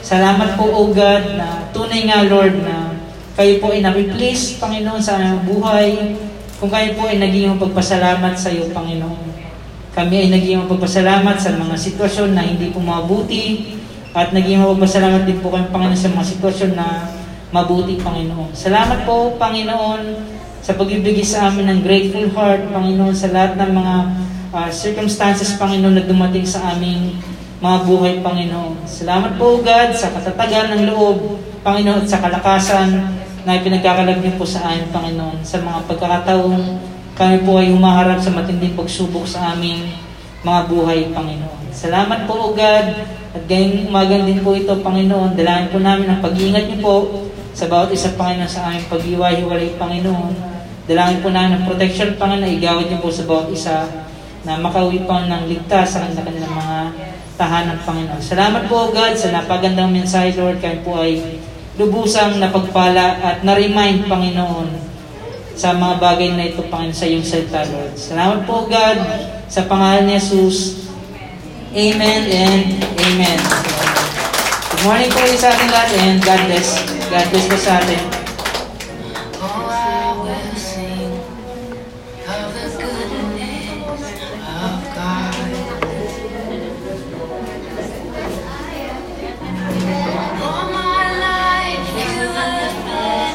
[0.00, 2.96] Salamat po, O God, na tunay nga, Lord, na
[3.36, 6.16] kayo po ay na-replace, Panginoon, sa buhay.
[6.56, 9.32] Kung kayo po ay naging pagpasalamat sa iyo, Panginoon.
[9.92, 13.76] Kami ay naging pagpasalamat sa mga sitwasyon na hindi po mabuti
[14.12, 17.08] at naging pagpasalamat din po kami, Panginoon, sa mga sitwasyon na
[17.48, 18.52] mabuti, Panginoon.
[18.52, 20.02] Salamat po, Panginoon,
[20.60, 23.94] sa pagbibigay sa amin ng grateful heart, Panginoon, sa lahat ng mga
[24.52, 27.16] uh, circumstances, Panginoon, na dumating sa aming
[27.64, 28.84] mga buhay, Panginoon.
[28.84, 33.16] Salamat po, God, sa katatagan ng loob, Panginoon, at sa kalakasan
[33.48, 36.60] na ipinagkakalab niyo po sa amin, Panginoon, sa mga pagkakataong
[37.12, 39.88] kami po ay humaharap sa matinding pagsubok sa aming
[40.42, 41.70] mga buhay, Panginoon.
[41.70, 42.86] Salamat po, O God,
[43.32, 45.38] at gayong umagan din po ito, Panginoon.
[45.38, 46.96] Dalayan po namin ang pag-iingat niyo po
[47.54, 50.34] sa bawat isa, Panginoon, sa aming pag-iwahiwalay, Panginoon.
[50.90, 53.86] Dalangin po namin ng protection, Panginoon, na igawad niyo po sa bawat isa
[54.42, 56.78] na makauwi pa ng ligtas sa kanilang mga
[57.38, 58.18] tahanan, Panginoon.
[58.18, 60.58] Salamat po, O God, sa napagandang mensahe, Lord.
[60.58, 61.38] Kami po ay
[61.78, 64.90] lubusang napagpala at na-remind, Panginoon,
[65.54, 67.94] sa mga bagay na ito, Panginoon, sa iyong salita, Lord.
[67.94, 68.98] Salamat po, God,
[69.52, 70.88] sa pangalan ni Jesus.
[71.76, 73.36] Amen and Amen.
[74.72, 76.80] Good morning po sa ating lahat and God bless.
[77.12, 78.00] God bless po sa atin.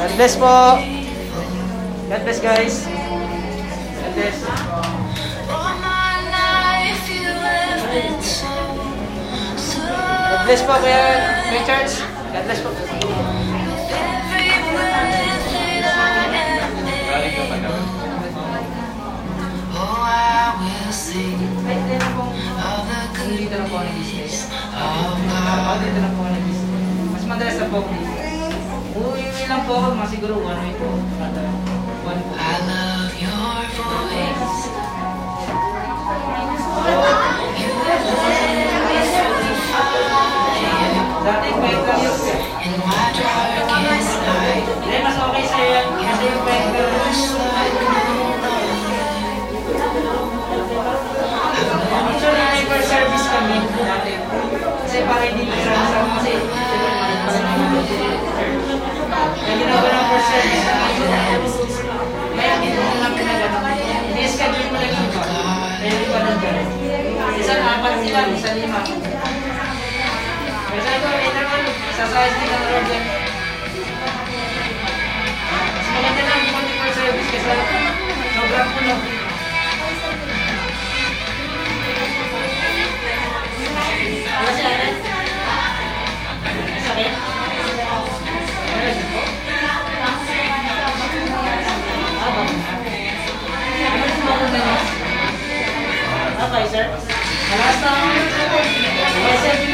[0.01, 0.81] God bless po.
[2.09, 2.89] God bless guys.
[4.01, 4.66] God bless.
[24.71, 25.83] Ako God.
[25.83, 26.79] dito na po ang business.
[27.11, 27.83] Mas madalas na po.
[28.97, 30.95] Uwi lang po ako, mga siguro one week po.
[32.07, 32.31] One po.
[32.39, 34.71] I love your voice.
[37.59, 38.46] You
[41.27, 44.63] in my darkest night.
[44.63, 44.95] Hindi,
[46.23, 47.03] yung kwek lang.
[52.07, 54.13] Actually, may per service kami dati.
[54.87, 56.31] Kasi para hindi nagsama-sama kasi
[59.27, 60.95] Kaya ginawa ng per service kami.
[62.39, 62.55] Kaya.
[64.15, 65.07] Ini-schedule mo lang.
[70.77, 72.93] めちゃめちゃみんなが支えしていただいて、
[75.81, 77.49] そのみんなが日本にこれそれを見つけさ、
[78.35, 79.17] 小学校の。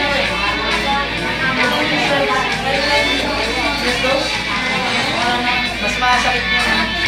[0.05, 0.42] Thank you.
[5.83, 7.02] Mas masakit niya na.